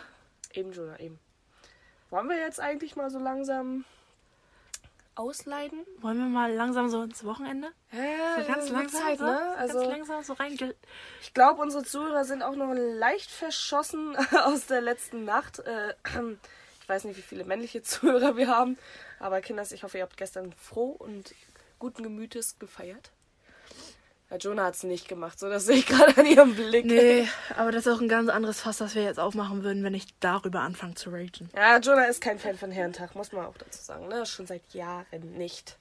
Eben, 0.53 0.71
Jonah, 0.71 0.99
eben. 0.99 1.19
Wollen 2.09 2.27
wir 2.27 2.37
jetzt 2.37 2.59
eigentlich 2.59 2.95
mal 2.95 3.09
so 3.09 3.19
langsam 3.19 3.85
ausleiden? 5.15 5.85
Wollen 5.99 6.17
wir 6.17 6.25
mal 6.25 6.51
langsam 6.53 6.89
so 6.89 7.03
ins 7.03 7.23
Wochenende? 7.25 7.67
Ja, 7.91 8.41
So 8.41 8.47
ganz 8.47 8.69
langsam, 8.69 9.01
Zeit, 9.01 9.19
so, 9.19 9.25
ne? 9.25 9.55
Also 9.57 9.79
ganz 9.79 9.89
langsam 9.89 10.23
so 10.23 10.33
rein. 10.33 10.57
ich 11.21 11.33
glaube, 11.33 11.61
unsere 11.61 11.83
Zuhörer 11.83 12.23
sind 12.25 12.43
auch 12.43 12.55
noch 12.55 12.73
leicht 12.73 13.29
verschossen 13.31 14.15
aus 14.45 14.65
der 14.67 14.81
letzten 14.81 15.25
Nacht. 15.25 15.59
Äh, 15.59 15.93
Ich 16.83 16.89
weiß 16.89 17.05
nicht, 17.05 17.15
wie 17.15 17.21
viele 17.21 17.45
männliche 17.45 17.83
Zuhörer 17.83 18.35
wir 18.35 18.47
haben, 18.47 18.77
aber 19.19 19.39
Kinders, 19.39 19.71
ich 19.71 19.83
hoffe, 19.83 19.97
ihr 19.99 20.03
habt 20.03 20.17
gestern 20.17 20.51
froh 20.53 20.89
und 20.89 21.33
guten 21.79 22.03
Gemütes 22.03 22.59
gefeiert. 22.59 23.11
Ja, 24.31 24.37
Jonah 24.37 24.65
hat 24.65 24.75
es 24.75 24.83
nicht 24.83 25.09
gemacht, 25.09 25.37
so 25.37 25.49
das 25.49 25.65
sehe 25.65 25.75
ich 25.77 25.85
gerade 25.87 26.17
an 26.17 26.25
ihrem 26.25 26.55
Blick. 26.55 26.85
Nee, 26.85 27.27
aber 27.57 27.71
das 27.71 27.85
ist 27.85 27.93
auch 27.93 27.99
ein 27.99 28.07
ganz 28.07 28.29
anderes 28.29 28.61
Fass, 28.61 28.77
das 28.77 28.95
wir 28.95 29.03
jetzt 29.03 29.19
aufmachen 29.19 29.63
würden, 29.63 29.83
wenn 29.83 29.93
ich 29.93 30.07
darüber 30.21 30.61
anfange 30.61 30.95
zu 30.95 31.09
ragen. 31.09 31.49
Ja, 31.53 31.77
Jonah 31.79 32.05
ist 32.05 32.21
kein 32.21 32.39
Fan 32.39 32.57
von 32.57 32.71
Herrentag, 32.71 33.13
muss 33.13 33.33
man 33.33 33.45
auch 33.45 33.57
dazu 33.57 33.83
sagen. 33.83 34.07
Ne? 34.07 34.25
Schon 34.25 34.47
seit 34.47 34.73
Jahren 34.73 35.37
nicht. 35.37 35.77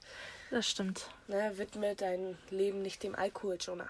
Das 0.49 0.69
stimmt. 0.69 1.07
Ne? 1.27 1.53
Widme 1.55 1.95
dein 1.95 2.37
Leben 2.49 2.81
nicht 2.81 3.03
dem 3.03 3.15
Alkohol, 3.15 3.57
Jonah. 3.59 3.89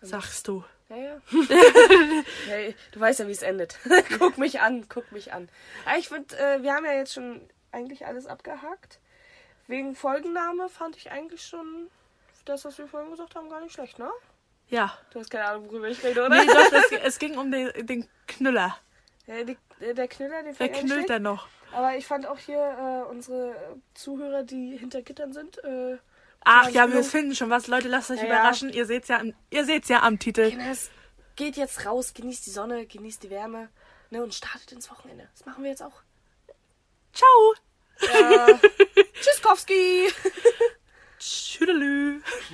Sagst 0.00 0.48
du. 0.48 0.64
Ja, 0.88 0.96
ja. 0.96 1.20
hey, 2.46 2.74
du 2.92 3.00
weißt 3.00 3.20
ja, 3.20 3.28
wie 3.28 3.32
es 3.32 3.42
endet. 3.42 3.78
guck 4.18 4.38
mich 4.38 4.60
an, 4.60 4.86
guck 4.88 5.12
mich 5.12 5.32
an. 5.32 5.48
Aber 5.84 5.98
ich 5.98 6.08
finde, 6.08 6.36
äh, 6.36 6.62
wir 6.62 6.72
haben 6.72 6.84
ja 6.84 6.92
jetzt 6.94 7.12
schon 7.12 7.40
eigentlich 7.70 8.06
alles 8.06 8.26
abgehakt. 8.26 8.98
Wegen 9.68 9.94
Folgenname 9.94 10.68
fand 10.68 10.96
ich 10.96 11.10
eigentlich 11.10 11.46
schon 11.46 11.90
das, 12.48 12.64
was 12.64 12.78
wir 12.78 12.86
vorhin 12.86 13.10
gesagt 13.10 13.34
haben, 13.34 13.48
gar 13.48 13.60
nicht 13.60 13.74
schlecht, 13.74 13.98
ne? 13.98 14.10
Ja. 14.68 14.96
Du 15.10 15.20
hast 15.20 15.30
keine 15.30 15.46
Ahnung, 15.46 15.66
worüber 15.68 15.88
ich 15.88 16.02
rede, 16.02 16.24
oder? 16.24 16.28
Nee, 16.28 16.46
doch, 16.46 16.72
es, 16.72 16.92
es 17.04 17.18
ging 17.18 17.38
um 17.38 17.50
den, 17.50 17.86
den 17.86 18.08
Knüller. 18.26 18.76
Ja, 19.26 19.42
die, 19.44 19.56
äh, 19.80 19.94
der 19.94 20.08
Knüller, 20.08 20.42
den 20.42 20.46
Wer 20.46 20.54
fand 20.54 20.70
ich 20.70 20.76
eigentlich 20.76 20.92
knüllt 20.92 21.08
denn 21.08 21.22
noch? 21.22 21.48
Aber 21.72 21.96
ich 21.96 22.06
fand 22.06 22.26
auch 22.26 22.38
hier 22.38 22.58
äh, 22.58 23.10
unsere 23.10 23.80
Zuhörer, 23.94 24.42
die 24.42 24.76
hinter 24.76 25.02
Gittern 25.02 25.32
sind, 25.32 25.62
äh, 25.64 25.98
Ach 26.44 26.68
ja, 26.70 26.90
wir 26.90 27.04
finden 27.04 27.34
schon 27.34 27.50
was. 27.50 27.66
Leute, 27.66 27.88
lasst 27.88 28.10
euch 28.10 28.18
Ja, 28.18 28.26
ja. 28.26 28.30
überraschen. 28.30 28.72
Ihr 28.72 28.86
seht's 28.86 29.08
ja, 29.08 29.22
ihr 29.50 29.64
seht's 29.64 29.88
ja 29.88 30.02
am 30.02 30.18
Titel. 30.18 30.48
Kinders, 30.48 30.90
geht 31.36 31.56
jetzt 31.56 31.84
raus, 31.84 32.14
genießt 32.14 32.46
die 32.46 32.50
Sonne, 32.50 32.86
genießt 32.86 33.22
die 33.22 33.30
Wärme 33.30 33.68
ne, 34.10 34.22
und 34.22 34.34
startet 34.34 34.72
ins 34.72 34.90
Wochenende. 34.90 35.28
Das 35.32 35.46
machen 35.46 35.62
wir 35.62 35.70
jetzt 35.70 35.82
auch. 35.82 36.02
Ciao. 37.12 37.54
Ja. 38.12 38.46
Tschüsskowski! 39.20 40.08
Shoo, 41.20 41.66
the 41.66 41.72
loo. 41.72 42.22